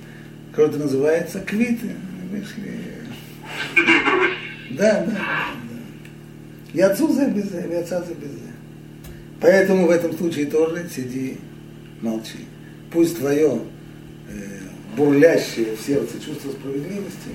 Как 0.53 0.71
это 0.71 0.79
называется? 0.79 1.41
Квиты. 1.41 1.91
Да, 4.71 5.05
да, 5.07 5.07
да. 5.07 5.19
И 6.73 6.81
отцу 6.81 7.13
за 7.13 7.27
безе, 7.27 7.67
и 7.71 7.75
отца 7.75 8.03
за 8.03 8.15
безе. 8.15 8.53
Поэтому 9.41 9.87
в 9.87 9.91
этом 9.91 10.17
случае 10.17 10.47
тоже 10.47 10.89
сиди, 10.95 11.39
молчи. 12.01 12.47
Пусть 12.93 13.19
твое 13.19 13.61
бурлящее 14.97 15.77
в 15.77 15.81
сердце 15.81 16.21
чувство 16.21 16.51
справедливости 16.51 17.31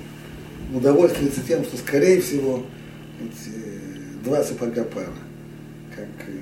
удовольствуется 0.74 1.41
тем, 1.48 1.63
что, 1.63 1.78
скорее 1.78 2.22
всего, 2.22 2.65
эти, 3.19 3.56
э, 3.56 4.24
два 4.24 4.43
сапога 4.43 4.84
пара. 4.84 5.08
Как, 5.95 6.28
э, 6.28 6.41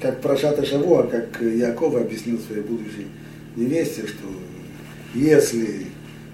как 0.00 0.20
Прошата 0.20 0.64
Шавуа, 0.64 1.04
как 1.04 1.40
Яков 1.40 1.94
объяснил 1.94 2.38
своей 2.40 2.62
будущей 2.62 3.06
невесте, 3.56 4.06
что 4.06 4.26
если 5.14 5.86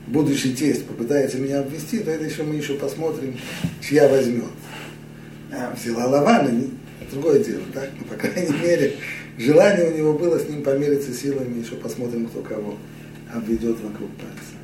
будущий 0.07 0.55
тесть 0.55 0.87
попытается 0.87 1.38
меня 1.38 1.61
обвести, 1.61 1.99
то 2.01 2.11
это 2.11 2.25
еще 2.25 2.42
мы 2.42 2.57
еще 2.57 2.75
посмотрим, 2.75 3.37
чья 3.81 4.09
возьмет. 4.09 4.44
А, 5.53 5.75
взяла 5.75 6.07
Лавана, 6.07 6.51
другое 7.12 7.42
дело, 7.42 7.62
так? 7.73 7.90
Но, 7.99 8.05
по 8.05 8.14
крайней 8.16 8.59
мере, 8.59 8.94
желание 9.38 9.90
у 9.90 9.97
него 9.97 10.12
было 10.14 10.38
с 10.38 10.49
ним 10.49 10.62
помериться 10.62 11.12
силами, 11.12 11.62
еще 11.62 11.77
посмотрим, 11.77 12.27
кто 12.27 12.42
кого 12.42 12.77
обведет 13.35 13.81
вокруг 13.81 14.11
пальца. 14.16 14.55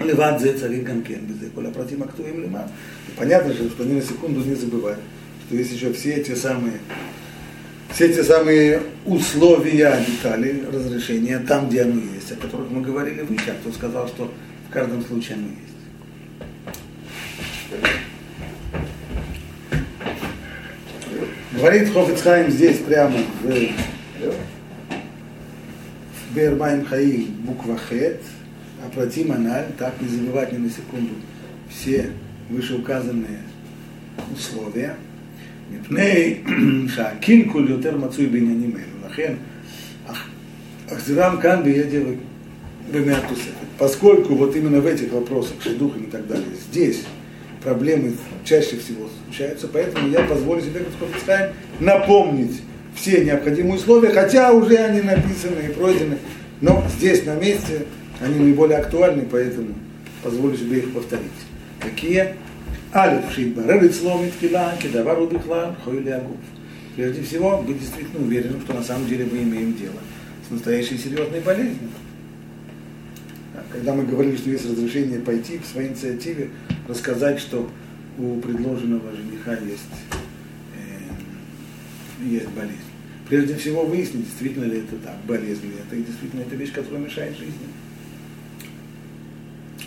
Леват 0.00 0.40
зе 0.40 0.54
царит 0.54 0.84
гамкен 0.84 1.26
безе, 1.26 1.50
коля 1.54 1.70
против 1.70 2.06
кто 2.08 2.26
им 2.26 2.42
лиман. 2.42 2.68
Понятно 3.16 3.52
же, 3.52 3.68
что 3.68 3.84
ни 3.84 3.94
на 3.94 4.02
секунду 4.02 4.40
не 4.40 4.54
забывать, 4.54 4.98
что 5.46 5.56
есть 5.56 5.72
еще 5.72 5.92
все 5.92 6.14
эти 6.14 6.34
самые 6.34 6.78
все 7.92 8.06
эти 8.06 8.22
самые 8.22 8.82
условия, 9.06 10.04
детали 10.06 10.62
разрешения 10.70 11.38
там, 11.38 11.68
где 11.68 11.82
оно 11.82 12.00
есть, 12.14 12.30
о 12.30 12.36
которых 12.36 12.70
мы 12.70 12.82
говорили 12.82 13.22
выше, 13.22 13.56
кто 13.60 13.72
сказал, 13.72 14.06
что 14.08 14.32
в 14.68 14.72
каждом 14.72 15.02
случае 15.04 15.36
оно 15.36 15.46
есть. 15.48 15.68
Говорит 21.52 21.92
Хофицхайм 21.92 22.50
здесь 22.50 22.78
прямо 22.78 23.16
в, 23.42 23.97
в 26.27 26.35
Бермайм 26.35 26.85
Хаим 26.85 27.27
буква 27.45 27.77
Хет, 27.77 28.21
а 28.83 28.89
против 28.89 29.29
Аналь, 29.29 29.67
так 29.77 29.93
не 30.01 30.07
забывать 30.07 30.51
ни 30.53 30.57
на 30.57 30.69
секунду 30.69 31.13
все 31.69 32.11
вышеуказанные 32.49 33.39
условия – 34.31 35.05
מפני 35.71 36.35
שהקלקול 36.95 37.69
יותר 37.69 37.97
מצוי 37.97 38.25
בעניינים 38.25 38.71
אלו. 38.77 39.09
לכן, 39.09 39.33
החזירם 40.87 41.37
כאן 41.41 41.63
בידע 41.63 41.99
במאה 42.91 43.19
תוספת. 43.29 43.63
Поскольку 43.79 44.35
вот 44.35 44.55
именно 44.55 44.81
в 44.81 44.85
этих 44.85 45.11
вопросах, 45.11 45.55
шедухами 45.63 46.03
и 46.03 46.09
так 46.11 46.27
далее, 46.27 46.45
здесь 46.69 47.03
проблемы 47.63 48.13
чаще 48.43 48.77
всего 48.77 49.09
случаются, 49.25 49.67
поэтому 49.67 50.09
я 50.09 50.19
позволю 50.21 50.61
себе, 50.61 50.81
как 50.81 51.19
сказать, 51.19 51.53
напомнить 51.79 52.61
все 52.98 53.24
необходимые 53.24 53.76
условия, 53.76 54.10
хотя 54.10 54.52
уже 54.52 54.76
они 54.76 55.00
написаны 55.00 55.60
и 55.68 55.72
пройдены, 55.72 56.18
но 56.60 56.84
здесь 56.96 57.24
на 57.24 57.36
месте 57.36 57.86
они 58.20 58.38
наиболее 58.38 58.78
актуальны, 58.78 59.24
поэтому 59.30 59.74
позволю 60.22 60.56
себе 60.56 60.78
их 60.78 60.92
повторить. 60.92 61.30
Какие? 61.80 62.34
Алиф 62.92 63.30
Шитбарер 63.32 63.84
Ицлом 63.84 64.26
Иткила, 64.26 64.74
Кедавару 64.80 65.26
Бихла, 65.26 65.76
Хойли 65.84 66.10
Агуф. 66.10 66.36
Прежде 66.96 67.22
всего, 67.22 67.62
быть 67.62 67.78
действительно 67.78 68.24
уверенным, 68.24 68.60
что 68.62 68.74
на 68.74 68.82
самом 68.82 69.06
деле 69.06 69.28
мы 69.30 69.42
имеем 69.42 69.74
дело 69.74 69.98
с 70.48 70.50
настоящей 70.50 70.98
серьезной 70.98 71.40
болезнью. 71.40 71.90
Когда 73.70 73.94
мы 73.94 74.04
говорили, 74.04 74.36
что 74.36 74.50
есть 74.50 74.68
разрешение 74.68 75.20
пойти 75.20 75.58
по 75.58 75.66
своей 75.66 75.90
инициативе, 75.90 76.48
рассказать, 76.88 77.38
что 77.38 77.70
у 78.18 78.40
предложенного 78.40 79.14
жениха 79.14 79.52
есть, 79.52 79.82
э, 80.74 82.24
есть 82.24 82.48
болезнь. 82.48 82.87
Прежде 83.28 83.56
всего 83.56 83.84
выяснить, 83.84 84.24
действительно 84.24 84.64
ли 84.64 84.78
это 84.78 84.96
так, 84.96 85.16
болезнь 85.26 85.64
ли 85.64 85.74
это, 85.86 85.96
и 85.96 86.02
действительно 86.02 86.40
это 86.40 86.56
вещь, 86.56 86.72
которая 86.72 87.00
мешает 87.00 87.36
жизни. 87.36 87.52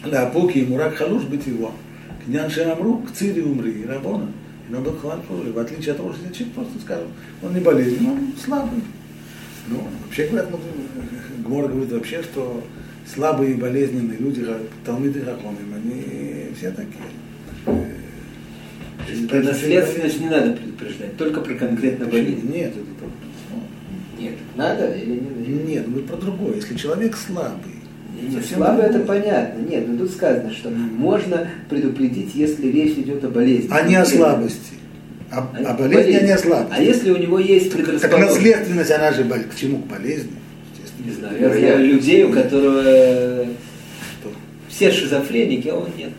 Лапуки 0.05 0.59
и 0.59 0.65
мурак 0.65 0.95
халуш 0.95 1.23
быть 1.23 1.47
его. 1.47 1.73
Княн 2.25 2.49
Шамру, 2.51 2.99
к 2.99 3.11
цири 3.13 3.41
умри, 3.41 3.85
Рабона. 3.85 4.31
И 4.69 4.71
надо 4.71 4.91
в 4.91 5.59
отличие 5.59 5.91
от 5.91 5.97
того, 5.97 6.13
что 6.13 6.33
человек 6.33 6.53
просто 6.53 6.79
скажем, 6.81 7.07
он 7.41 7.53
не 7.53 7.59
болезненный, 7.61 8.11
он 8.11 8.33
слабый. 8.43 8.81
Ну, 9.67 9.87
вообще 10.05 10.27
говорят, 10.27 10.51
ну, 10.51 10.59
Гмор 11.43 11.67
говорит 11.67 11.91
вообще, 11.91 12.21
что 12.21 12.63
слабые 13.11 13.53
и 13.53 13.55
болезненные 13.55 14.19
люди, 14.19 14.45
Талмиды 14.85 15.21
Хахомим, 15.21 15.73
они 15.75 16.53
все 16.57 16.71
такие. 16.71 17.03
Про 19.27 19.41
наследственность 19.41 20.19
не 20.19 20.29
надо 20.29 20.53
предупреждать, 20.53 21.17
только 21.17 21.41
про 21.41 21.55
конкретно 21.55 22.05
болезнь. 22.05 22.51
Нет, 22.51 22.69
это 22.69 22.85
только. 22.99 23.30
Надо 24.55 24.93
или 24.93 25.11
не 25.11 25.19
надо? 25.19 25.67
Нет, 25.67 25.87
мы 25.87 26.01
про 26.01 26.17
другое. 26.17 26.55
Если 26.55 26.75
человек 26.75 27.15
слабый, 27.15 27.81
нет, 28.21 28.45
слабо 28.45 28.81
это 28.81 28.99
понятно. 28.99 29.61
Нет, 29.61 29.87
но 29.87 29.97
тут 29.97 30.11
сказано, 30.11 30.51
что 30.51 30.69
можно 30.69 31.49
предупредить, 31.69 32.35
если 32.35 32.67
речь 32.67 32.97
идет 32.97 33.23
о 33.23 33.29
болезни. 33.29 33.69
А 33.71 33.81
не 33.83 33.95
о 33.95 34.05
слабости. 34.05 34.73
О, 35.31 35.37
а, 35.37 35.71
о 35.71 35.73
болезни, 35.73 36.13
а 36.13 36.21
не 36.21 36.31
о 36.31 36.37
слабости. 36.37 36.75
А 36.77 36.81
если 36.81 37.09
у 37.11 37.17
него 37.17 37.39
есть 37.39 37.71
предрасположенность? 37.71 38.11
Так 38.11 38.35
наследственность, 38.35 38.91
она 38.91 39.11
же 39.13 39.23
к 39.23 39.55
чему? 39.55 39.79
К 39.79 39.87
болезни? 39.87 40.31
Не 41.03 41.11
знаю. 41.11 41.39
Я 41.39 41.49
знаю 41.49 41.87
людей, 41.87 42.23
у 42.25 42.31
которого 42.31 42.83
Что? 42.83 44.31
все 44.67 44.91
шизофреники, 44.91 45.67
а 45.69 45.75
он 45.77 45.89
нет. 45.97 46.11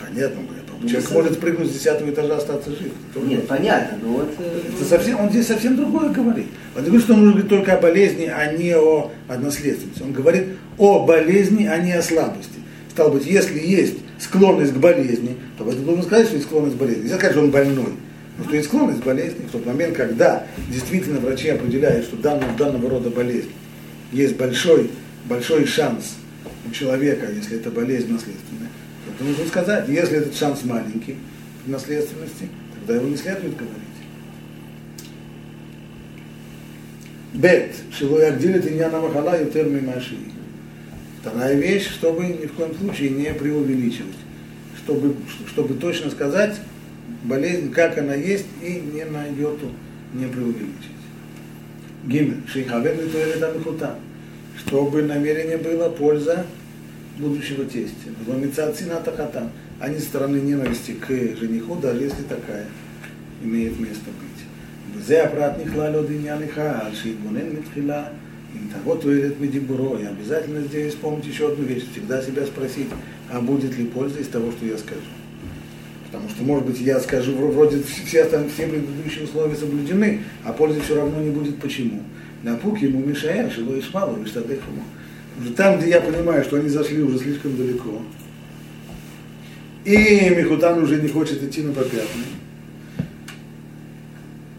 Понятно, 0.00 0.40
Ну, 0.40 0.57
Человек 0.86 1.10
может 1.10 1.40
прыгнуть 1.40 1.70
с 1.70 1.74
десятого 1.74 2.10
этажа, 2.10 2.36
остаться 2.36 2.70
жив. 2.70 2.92
Нет, 3.16 3.48
понятно, 3.48 3.98
но 4.00 4.08
вот... 4.08 4.34
Э, 4.38 4.60
это 4.68 4.84
совсем, 4.84 5.18
он 5.18 5.30
здесь 5.30 5.48
совсем 5.48 5.76
другое 5.76 6.10
говорит. 6.10 6.46
Он 6.76 6.84
говорит, 6.84 7.02
что 7.02 7.14
он 7.14 7.30
говорит 7.30 7.48
только 7.48 7.76
о 7.76 7.80
болезни, 7.80 8.26
а 8.26 8.52
не 8.52 8.76
о 8.76 9.10
наследственности. 9.28 10.02
Он 10.02 10.12
говорит 10.12 10.44
о 10.78 11.04
болезни, 11.04 11.66
а 11.66 11.78
не 11.78 11.92
о 11.92 12.02
слабости. 12.02 12.60
Стало 12.90 13.10
быть, 13.10 13.26
если 13.26 13.58
есть 13.58 13.96
склонность 14.20 14.72
к 14.72 14.76
болезни, 14.76 15.36
то 15.56 15.64
в 15.64 15.68
этом 15.68 15.84
должен 15.84 16.04
сказать, 16.04 16.26
что 16.26 16.36
есть 16.36 16.46
склонность 16.46 16.76
к 16.76 16.78
болезни. 16.78 17.02
Нельзя 17.02 17.16
сказать, 17.16 17.32
что 17.32 17.44
он 17.44 17.50
больной. 17.50 17.94
Но 18.38 18.44
что 18.44 18.54
есть 18.54 18.68
склонность 18.68 19.00
к 19.00 19.04
болезни, 19.04 19.46
в 19.48 19.50
тот 19.50 19.66
момент, 19.66 19.96
когда 19.96 20.46
действительно 20.70 21.18
врачи 21.18 21.48
определяют, 21.48 22.06
что 22.06 22.16
данного, 22.16 22.52
данного 22.56 22.88
рода 22.88 23.10
болезнь 23.10 23.50
есть 24.12 24.36
большой, 24.36 24.90
большой 25.24 25.66
шанс 25.66 26.14
у 26.68 26.70
человека, 26.70 27.26
если 27.32 27.56
это 27.56 27.70
болезнь 27.70 28.12
наследственная, 28.12 28.68
нужно 29.20 29.46
сказать, 29.46 29.88
если 29.88 30.18
этот 30.18 30.34
шанс 30.34 30.64
маленький 30.64 31.16
в 31.64 31.70
наследственности, 31.70 32.48
тогда 32.74 32.96
его 32.96 33.08
не 33.08 33.16
следует 33.16 33.56
говорить. 33.56 33.78
Бет, 37.34 37.76
шилой 37.92 38.28
агдилит 38.28 38.66
иньяна 38.66 39.00
махала 39.00 39.38
ютер 39.40 39.66
мимаши. 39.66 40.16
Вторая 41.20 41.54
вещь, 41.54 41.88
чтобы 41.90 42.26
ни 42.26 42.46
в 42.46 42.52
коем 42.52 42.74
случае 42.76 43.10
не 43.10 43.34
преувеличивать. 43.34 44.16
Чтобы, 44.78 45.14
чтобы 45.48 45.74
точно 45.74 46.10
сказать, 46.10 46.56
болезнь, 47.24 47.70
как 47.70 47.98
она 47.98 48.14
есть, 48.14 48.46
и 48.62 48.80
не 48.80 49.04
на 49.04 49.26
йоту 49.26 49.70
не 50.14 50.26
преувеличить. 50.26 50.98
Гимн, 52.06 52.44
шейхавен 52.46 53.00
литуэлет 53.00 53.44
чтобы 54.56 55.02
намерение 55.02 55.58
было 55.58 55.88
польза 55.88 56.46
будущего 57.17 57.65
тестя. 57.65 58.09
Ломица 58.27 58.71
цината 58.73 59.11
хатам, 59.11 59.51
а 59.79 59.89
не 59.89 59.99
стороны 59.99 60.37
ненависти 60.37 60.91
к 60.93 61.07
жениху, 61.07 61.75
даже 61.75 62.03
если 62.03 62.23
такая 62.23 62.65
имеет 63.43 63.79
место 63.79 64.05
быть. 64.05 64.33
וזה 64.95 65.23
הפרט 65.23 65.53
נכלל 65.65 65.95
עוד 65.95 66.11
עניין 66.11 66.43
אחד, 66.43 66.89
שיתבונן 66.93 67.49
מתחילה 67.59 68.03
אם 68.55 68.67
תבוא 68.73 68.97
תועלת 69.01 69.33
מדיבורו. 69.41 69.97
И 69.97 70.05
обязательно 70.05 70.61
здесь 70.61 70.93
вспомнить 70.93 71.25
еще 71.25 71.51
одну 71.51 71.65
вещь, 71.65 71.83
всегда 71.91 72.21
себя 72.21 72.45
спросить, 72.45 72.89
а 73.31 73.41
будет 73.41 73.75
ли 73.77 73.85
польза 73.85 74.19
из 74.19 74.27
того, 74.27 74.51
что 74.51 74.65
я 74.65 74.77
скажу. 74.77 75.01
Потому 76.05 76.29
что, 76.29 76.43
может 76.43 76.65
быть, 76.67 76.79
я 76.79 76.99
скажу, 76.99 77.33
вроде 77.35 77.81
все, 77.81 78.21
остальные, 78.21 78.51
все 78.51 78.67
предыдущие 78.67 79.23
условия 79.23 79.55
соблюдены, 79.55 80.19
а 80.43 80.53
пользы 80.53 80.81
все 80.81 80.95
равно 80.95 81.19
не 81.23 81.31
будет. 81.31 81.57
Почему? 81.57 82.03
Напук 82.43 82.79
ему 82.79 82.99
мешаешь, 82.99 83.57
его 83.57 83.73
и 83.73 83.81
шмалу, 83.81 84.21
и 84.21 84.27
штатых 84.27 84.59
ему. 84.67 84.83
Уже 85.40 85.52
там, 85.52 85.78
где 85.78 85.90
я 85.90 86.00
понимаю, 86.00 86.42
что 86.42 86.56
они 86.56 86.68
зашли 86.68 87.02
уже 87.02 87.18
слишком 87.18 87.56
далеко, 87.56 88.02
и 89.84 90.30
Михутан 90.36 90.82
уже 90.82 91.00
не 91.00 91.08
хочет 91.08 91.42
идти 91.42 91.62
на 91.62 91.72
попятный, 91.72 92.26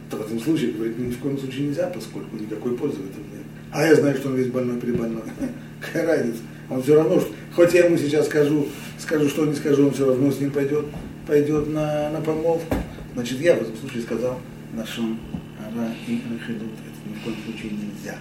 то 0.09 0.17
в 0.17 0.21
этом 0.21 0.39
случае 0.39 0.71
говорить 0.71 0.97
ни 0.97 1.11
в 1.11 1.19
коем 1.19 1.37
случае 1.37 1.67
нельзя, 1.67 1.87
поскольку 1.87 2.35
никакой 2.35 2.75
пользы 2.75 2.97
в 2.97 3.09
этом 3.09 3.21
нет. 3.31 3.43
А 3.71 3.85
я 3.85 3.95
знаю, 3.95 4.17
что 4.17 4.29
он 4.29 4.35
весь 4.35 4.47
больной 4.47 4.79
перебольной. 4.79 5.21
Какая 5.81 6.07
разница? 6.07 6.39
Он 6.69 6.81
все 6.81 6.95
равно, 6.95 7.21
хоть 7.55 7.73
я 7.73 7.85
ему 7.85 7.97
сейчас 7.97 8.25
скажу, 8.27 8.67
скажу, 8.97 9.29
что 9.29 9.45
не 9.45 9.55
скажу, 9.55 9.87
он 9.87 9.93
все 9.93 10.07
равно 10.07 10.31
с 10.31 10.39
ним 10.39 10.51
пойдет, 10.51 10.85
пойдет 11.27 11.67
на, 11.67 12.09
на 12.09 12.21
помолвку. 12.21 12.75
Значит, 13.13 13.39
я 13.39 13.55
в 13.55 13.61
этом 13.61 13.75
случае 13.75 14.03
сказал 14.03 14.39
нашим 14.73 15.19
ара 15.59 15.93
и 16.07 16.21
рахидут. 16.31 16.73
Это 16.73 17.09
ни 17.09 17.13
в 17.19 17.23
коем 17.23 17.37
случае 17.45 17.71
нельзя. 17.71 18.17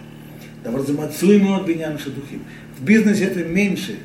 Давар 0.69 0.87
замацуйму 0.87 1.55
от 1.55 1.67
биньян 1.67 1.99
шедухим. 1.99 2.43
В 2.79 2.85
бизнесе 2.85 3.25
это 3.25 3.43
меньше 3.43 3.97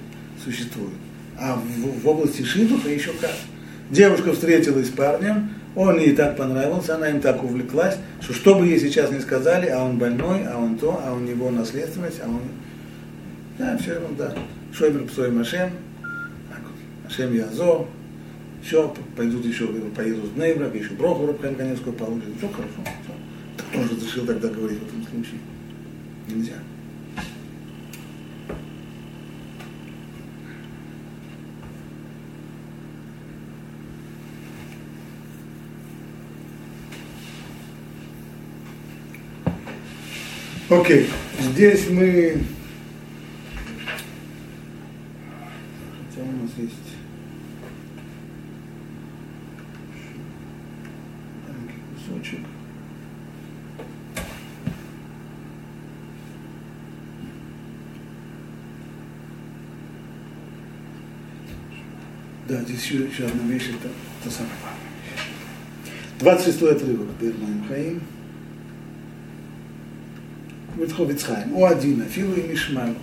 существует. 0.44 0.94
А 1.38 1.56
в, 1.56 2.02
в 2.02 2.08
области 2.08 2.42
шидуха 2.44 2.90
еще 2.90 3.12
как. 3.20 3.36
Девушка 3.90 4.32
встретилась 4.32 4.88
с 4.88 4.92
парнем, 4.92 5.50
он 5.76 6.00
ей 6.00 6.16
так 6.16 6.38
понравился, 6.38 6.96
она 6.96 7.10
им 7.10 7.20
так 7.20 7.44
увлеклась, 7.44 7.98
что 8.22 8.34
что 8.34 8.56
бы 8.56 8.66
ей 8.66 8.80
сейчас 8.80 9.12
не 9.12 9.20
сказали, 9.20 9.68
а 9.68 9.84
он 9.84 9.98
больной, 9.98 10.46
а 10.48 10.58
он 10.58 10.78
то, 10.78 11.02
а 11.06 11.14
у 11.14 11.20
него 11.20 11.52
наследственность, 11.52 12.22
а 12.24 12.30
он... 12.30 12.42
Да, 13.60 13.78
все 13.78 13.96
ерунда. 13.96 14.34
Шойбер 14.72 15.04
псой 15.04 15.32
Машем, 15.32 15.70
Машем 17.04 17.34
Язо, 17.34 17.86
все, 18.64 18.96
пойдут 19.18 19.46
еще, 19.46 19.68
поедут 19.68 20.32
в 20.32 20.38
Нейбрак, 20.38 20.74
еще 20.74 20.92
Броху 20.92 21.28
Рабхан 21.28 21.56
Каневскую 21.56 21.94
получат, 21.94 22.30
все 22.38 22.48
хорошо. 22.48 22.80
Все. 23.04 23.66
Кто 23.70 23.84
же 23.84 23.96
разрешил 23.96 24.26
тогда 24.26 24.48
говорить 24.48 24.80
в 24.80 24.88
этом 24.88 25.04
случае? 25.12 25.40
Нельзя. 26.28 26.54
Окей, 40.70 41.10
здесь 41.40 41.88
мы... 41.90 42.42
Хотя 46.10 46.22
у 46.24 46.44
нас 46.44 46.52
есть... 46.58 46.94
кусочек. 52.06 52.40
Да, 62.48 62.62
здесь 62.62 62.63
еще, 62.74 63.06
еще 63.06 63.26
одна 63.26 63.44
вещь, 63.52 63.70
это, 63.70 63.90
это 64.22 64.34
самое 64.34 64.54
главное. 64.62 64.84
26 66.20 66.62
отрывок 66.64 67.08
Бермаем 67.20 67.66
Хаим. 67.68 68.02
Ветхов 70.78 71.10
Ицхаем. 71.10 71.56
О, 71.56 71.66
Адина, 71.66 72.06
Филу 72.06 72.34
и 72.36 72.48
Мишмалу. 72.48 72.96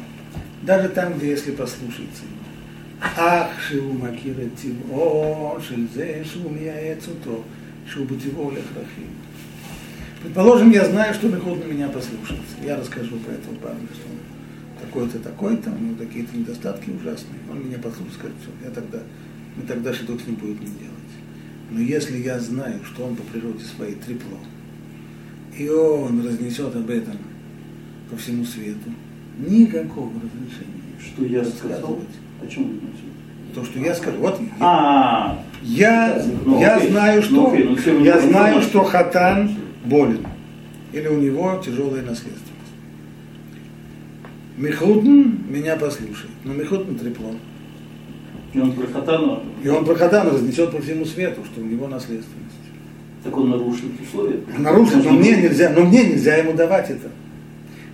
Даже 0.63 0.89
там, 0.89 1.15
где 1.15 1.31
если 1.31 1.53
послушается 1.53 2.23
его. 2.25 2.41
Ах, 3.17 3.51
Шиву 3.61 3.95
Макира 3.95 4.45
Тиво, 4.61 5.61
Шильзе, 5.61 6.25
Шиву 6.25 6.51
Мияецуто, 6.51 7.31
э 7.31 7.89
Шиву 7.89 8.05
Бутиво 8.07 8.51
Лехрахим. 8.51 9.09
Предположим, 10.23 10.71
я 10.71 10.85
знаю, 10.85 11.15
что 11.15 11.29
Мехуд 11.29 11.67
на 11.67 11.73
меня 11.73 11.89
послушается. 11.89 12.57
Я 12.63 12.77
расскажу 12.77 13.17
про 13.19 13.33
этого 13.33 13.55
парня, 13.55 13.87
что 13.95 14.07
он 14.07 14.19
такой-то, 14.85 15.19
такой-то, 15.19 15.71
у 15.71 15.79
него 15.79 15.97
какие-то 15.97 16.37
недостатки 16.37 16.91
ужасные. 16.91 17.41
Он 17.51 17.67
меня 17.67 17.79
послушает, 17.79 18.15
скажет, 18.15 18.37
все, 18.43 18.69
я 18.69 18.71
тогда 18.71 18.99
мы 19.61 19.67
тогда 19.67 19.93
с 19.93 20.01
ним 20.01 20.37
будет 20.37 20.61
не 20.61 20.67
делать. 20.67 20.91
Но 21.71 21.81
если 21.81 22.19
я 22.19 22.39
знаю, 22.39 22.81
что 22.85 23.05
он 23.05 23.17
по 23.17 23.23
природе 23.23 23.65
своей 23.65 23.95
трепло, 23.95 24.39
и 25.57 25.69
он 25.69 26.25
разнесет 26.27 26.75
об 26.75 26.89
этом 26.89 27.17
по 28.11 28.17
всему 28.17 28.45
свету, 28.45 28.91
никакого 29.39 30.11
разрешения. 30.15 30.81
Что 31.01 31.25
я 31.25 31.45
сказал? 31.45 31.99
О 32.43 32.47
чем 32.47 32.81
То, 33.55 33.65
что 33.65 33.79
я 33.79 33.95
скажу. 33.95 34.19
Вот 34.19 34.41
а, 34.59 35.43
я, 35.63 36.23
ну, 36.45 36.61
я 36.61 36.81
знаю, 36.81 37.23
что 37.23 37.35
ну, 37.35 37.77
ну, 37.87 38.05
я 38.05 38.21
знаю, 38.21 38.63
что 38.63 38.83
Хатан 38.83 39.57
болен. 39.85 40.27
Или 40.93 41.09
у 41.09 41.21
него 41.21 41.61
тяжелая 41.65 42.03
наследственность. 42.03 42.47
Михутн 44.57 45.31
меня 45.49 45.77
послушает. 45.77 46.33
Но 46.45 46.53
Михутн 46.55 46.97
трепло. 46.97 47.35
И 48.53 48.59
он 48.59 48.73
про 48.73 48.87
Хатану? 48.87 49.43
И 49.63 49.69
он 49.69 49.85
про 49.85 49.95
разнесет 49.95 50.73
по 50.73 50.81
всему 50.81 51.05
свету, 51.05 51.45
что 51.45 51.61
у 51.61 51.65
него 51.65 51.87
наследственность. 51.87 52.51
Так 53.23 53.37
он 53.37 53.51
нарушил 53.51 53.89
условия? 54.03 54.41
Нарушил, 54.59 55.03
но 55.03 55.11
мне 55.13 55.37
нельзя, 55.37 55.71
но 55.71 55.83
мне 55.83 56.05
нельзя 56.05 56.37
ему 56.37 56.55
давать 56.55 56.91
это. 56.91 57.09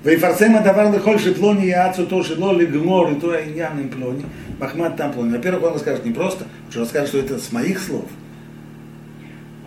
Вейфарсема 0.05 0.63
давар 0.63 0.95
лихоль 0.95 1.19
шиплони 1.19 1.67
и 1.67 1.73
ацу 1.73 2.07
то 2.07 2.23
шило 2.23 2.57
ли 2.57 2.65
гмор 2.67 3.11
и 3.11 3.17
то 3.17 3.35
иньян 3.35 3.81
и 3.81 3.89
плони. 3.89 4.25
Махмад 4.61 4.97
там 4.97 5.13
плони. 5.13 5.33
Во-первых, 5.33 5.65
он 5.65 5.73
расскажет 5.75 6.05
не 6.05 6.13
просто, 6.13 6.45
он 6.67 6.73
же 6.73 6.81
расскажет, 6.81 7.09
что 7.09 7.19
это 7.19 7.39
с 7.39 7.51
моих 7.51 7.81
слов. 7.81 8.07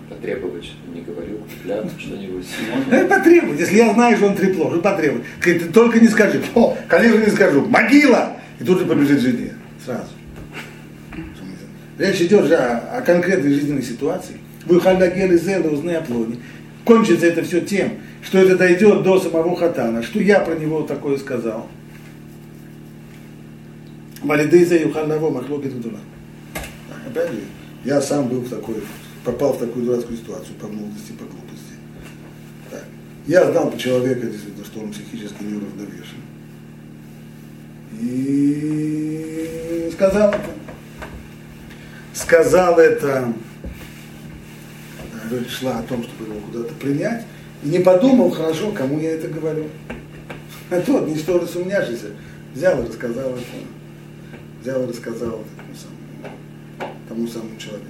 А 0.10 0.14
потребовать, 0.14 0.64
что 0.64 0.76
не 0.96 1.02
говорю, 1.02 1.40
клятву 1.62 2.00
что-нибудь. 2.00 2.46
Ну 2.90 3.08
потребовать, 3.08 3.60
если 3.60 3.78
я 3.78 3.94
знаю, 3.94 4.16
что 4.16 4.28
он 4.28 4.36
трепло, 4.36 4.70
ну 4.70 4.72
что 4.76 4.82
потребовать. 4.82 5.26
Ты 5.44 5.60
только 5.60 6.00
не 6.00 6.08
скажи, 6.08 6.42
о, 6.56 6.78
конечно 6.88 7.18
не 7.18 7.32
скажу, 7.32 7.66
могила! 7.66 8.38
И 8.62 8.64
тут 8.64 8.80
же 8.80 8.86
побежит 8.86 9.20
жене, 9.20 9.54
сразу. 9.86 10.10
Речь 12.00 12.22
идет 12.22 12.46
же 12.46 12.56
о, 12.56 12.98
о 12.98 13.02
конкретной 13.02 13.54
жизненной 13.54 13.84
ситуации. 13.84 14.38
Вы 14.66 14.80
халягели 14.80 15.38
зелы 15.38 15.72
узнай 15.72 15.98
о 15.98 16.02
плоне. 16.02 16.38
Кончится 16.86 17.26
это 17.26 17.44
все 17.44 17.60
тем, 17.60 17.92
что 18.24 18.40
это 18.40 18.58
дойдет 18.58 19.04
до 19.04 19.20
самого 19.20 19.56
Хатана, 19.58 20.02
что 20.02 20.22
я 20.22 20.40
про 20.40 20.56
него 20.56 20.84
такое 20.84 21.18
сказал. 21.18 21.68
Валидейза 24.24 24.78
Юханаво 24.78 25.30
Махлокит 25.30 25.78
Гдула. 25.78 26.00
Опять 27.06 27.32
же, 27.32 27.40
я 27.84 28.02
сам 28.02 28.30
был 28.30 28.40
в 28.42 28.50
такой, 28.50 28.76
попал 29.26 29.54
в 29.54 29.60
такую 29.60 29.86
дурацкую 29.86 30.18
ситуацию 30.18 30.56
по 30.56 30.68
молодости, 30.68 31.12
по 31.12 31.26
глупости. 31.26 31.74
Так. 32.72 32.86
Я 33.28 33.52
знал 33.52 33.72
по 33.72 33.78
человеку, 33.78 34.26
действительно, 34.28 34.64
что 34.64 34.80
он 34.80 34.92
психически 34.92 35.44
неуравновешен. 35.44 36.18
И 38.00 39.90
сказал 39.92 40.34
сказал 42.19 42.79
это, 42.79 43.33
когда 45.13 45.39
речь 45.39 45.51
шла 45.51 45.79
о 45.79 45.83
том, 45.83 46.03
чтобы 46.03 46.31
его 46.31 46.41
куда-то 46.47 46.75
принять, 46.75 47.25
и 47.63 47.69
не 47.69 47.79
подумал, 47.79 48.31
хорошо, 48.31 48.73
кому 48.73 49.01
я 49.01 49.13
это 49.13 49.29
говорю. 49.29 49.67
А 50.71 50.81
тот, 50.81 51.09
ничтоже 51.09 51.47
сумняшися, 51.47 52.09
взял 52.55 52.83
и 52.83 52.89
рассказал 52.89 53.31
это, 53.31 53.45
взял 54.63 54.85
и 54.85 54.89
рассказал 54.89 55.45
тому 55.57 55.75
самому, 55.75 56.37
тому 57.09 57.29
самому 57.29 57.57
человеку. 57.59 57.87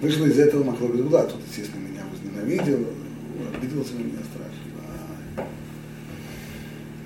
Вышло 0.00 0.26
из 0.26 0.38
этого 0.38 0.64
Махлок 0.64 0.96
Гула, 0.96 1.22
тот, 1.22 1.40
естественно, 1.48 1.80
меня 1.80 2.02
возненавидел, 2.10 2.86
обиделся 3.54 3.94
на 3.94 3.98
меня 3.98 4.18
страшно. 4.18 4.60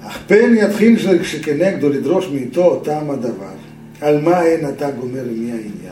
אך 0.07 0.19
פן 0.27 0.55
יתחיל 0.57 1.23
שכנגדו 1.23 1.89
לדרוש 1.89 2.29
מאיתו 2.29 2.65
אותם 2.65 3.11
הדבר, 3.11 3.55
על 4.01 4.21
מה 4.21 4.43
אין 4.43 4.69
אתה 4.69 4.91
גומר 4.91 5.25
מי 5.33 5.53
העניין, 5.53 5.88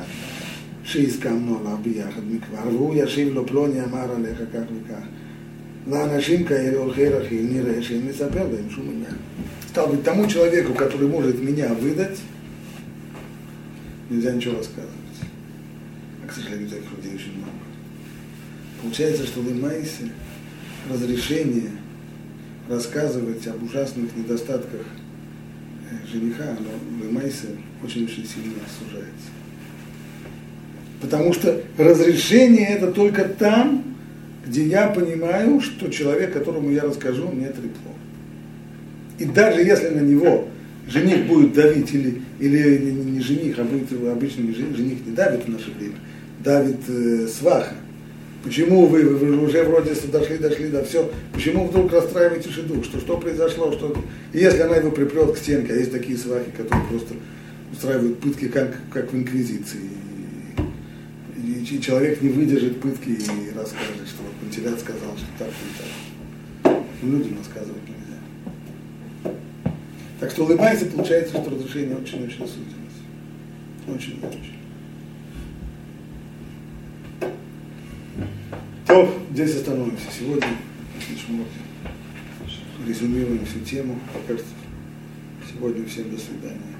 שהסכמנו 0.86 1.58
עליו 1.58 1.76
ביחד 1.82 2.22
מכבר, 2.30 2.68
והוא 2.74 2.94
ישיב 2.96 3.34
לו 3.34 3.46
פלוני 3.46 3.84
אמר 3.84 4.12
עליך 4.12 4.38
כך 4.52 4.60
וכך. 4.60 5.04
לאנשים 5.90 6.44
כאלה 6.44 6.78
הולכי 6.78 7.08
רכיל 7.08 7.46
נראה 7.50 7.82
שאין 7.82 8.06
לספר 8.08 8.42
להם 8.42 8.70
שום 8.70 8.90
עניין. 8.90 9.16
Стал 9.72 9.88
быть, 9.88 10.04
тому 10.04 10.28
человеку, 10.28 10.74
который 10.74 11.08
может 11.08 11.38
меня 11.38 11.72
выдать, 11.72 12.18
нельзя 14.10 14.32
ничего 14.32 14.58
рассказывать. 14.58 14.92
А, 16.22 16.26
к 16.28 16.32
сожалению, 16.32 16.68
таких 16.68 16.90
людей 16.98 17.14
очень 17.14 17.38
много. 17.38 17.52
Получается, 18.82 19.26
что 19.26 19.40
Лемайсе 19.40 20.10
разрешение 20.90 21.70
рассказывать 22.68 23.46
об 23.46 23.62
ужасных 23.62 24.14
недостатках 24.14 24.84
э, 25.90 26.06
жениха, 26.12 26.50
оно 26.50 26.70
Лемайсе 27.02 27.56
очень-очень 27.82 28.26
сильно 28.26 28.60
сужается. 28.78 29.30
Потому 31.01 31.33
что 31.33 31.61
разрешение 31.77 32.69
это 32.69 32.91
только 32.91 33.25
там, 33.25 33.83
где 34.45 34.63
я 34.65 34.87
понимаю, 34.87 35.61
что 35.61 35.89
человек, 35.89 36.33
которому 36.33 36.71
я 36.71 36.83
расскажу, 36.83 37.31
не 37.31 37.47
трепло. 37.47 37.91
И 39.19 39.25
даже 39.25 39.61
если 39.61 39.89
на 39.89 40.01
него 40.01 40.47
жених 40.87 41.27
будет 41.27 41.53
давить, 41.53 41.93
или, 41.93 42.21
или 42.39 42.79
не, 42.79 43.19
жених, 43.19 43.59
а 43.59 43.63
будет 43.63 43.91
обычно 44.09 44.41
не 44.41 44.53
жених, 44.53 44.75
жених 44.75 45.05
не 45.05 45.11
давит 45.11 45.45
в 45.45 45.49
наше 45.49 45.71
время, 45.71 45.95
давит 46.43 46.77
э, 46.87 47.27
сваха. 47.27 47.75
Почему 48.43 48.85
вы, 48.85 49.03
вы, 49.03 49.43
уже 49.43 49.63
вроде 49.63 49.93
дошли, 50.11 50.37
дошли 50.37 50.69
до 50.69 50.83
все, 50.85 51.11
почему 51.33 51.67
вдруг 51.67 51.91
расстраиваете 51.91 52.49
шеду, 52.49 52.83
что 52.83 52.99
что 52.99 53.17
произошло, 53.17 53.71
что 53.73 53.95
если 54.33 54.61
она 54.61 54.77
его 54.77 54.91
припрет 54.91 55.33
к 55.33 55.37
стенке, 55.37 55.73
а 55.73 55.75
есть 55.75 55.91
такие 55.91 56.17
свахи, 56.17 56.51
которые 56.55 56.87
просто 56.87 57.15
устраивают 57.71 58.19
пытки, 58.19 58.47
как, 58.47 58.77
как 58.93 59.11
в 59.11 59.17
инквизиции. 59.17 59.79
И, 61.69 61.81
человек 61.81 62.21
не 62.21 62.29
выдержит 62.29 62.79
пытки 62.79 63.09
и 63.09 63.51
расскажет, 63.53 64.07
что 64.07 64.23
вот 64.23 64.33
Пантелят 64.39 64.79
сказал, 64.79 65.17
что 65.17 65.25
так 65.37 65.49
и 65.49 66.63
так. 66.63 66.83
Людям 67.01 67.37
рассказывать 67.37 67.81
нельзя. 67.83 69.35
Так 70.19 70.31
что 70.31 70.43
улыбайся, 70.45 70.85
получается, 70.85 71.41
что 71.41 71.49
разрешение 71.49 71.97
очень-очень 71.97 72.37
сузилось. 72.37 72.97
Очень-очень. 73.87 74.57
То, 78.87 79.13
здесь 79.31 79.55
остановимся. 79.55 80.05
Сегодня 80.17 80.47
резюмируем 82.85 83.45
всю 83.45 83.59
тему. 83.59 83.99
Пока 84.13 84.39
сегодня 85.51 85.85
всем 85.85 86.09
до 86.09 86.17
свидания. 86.17 86.76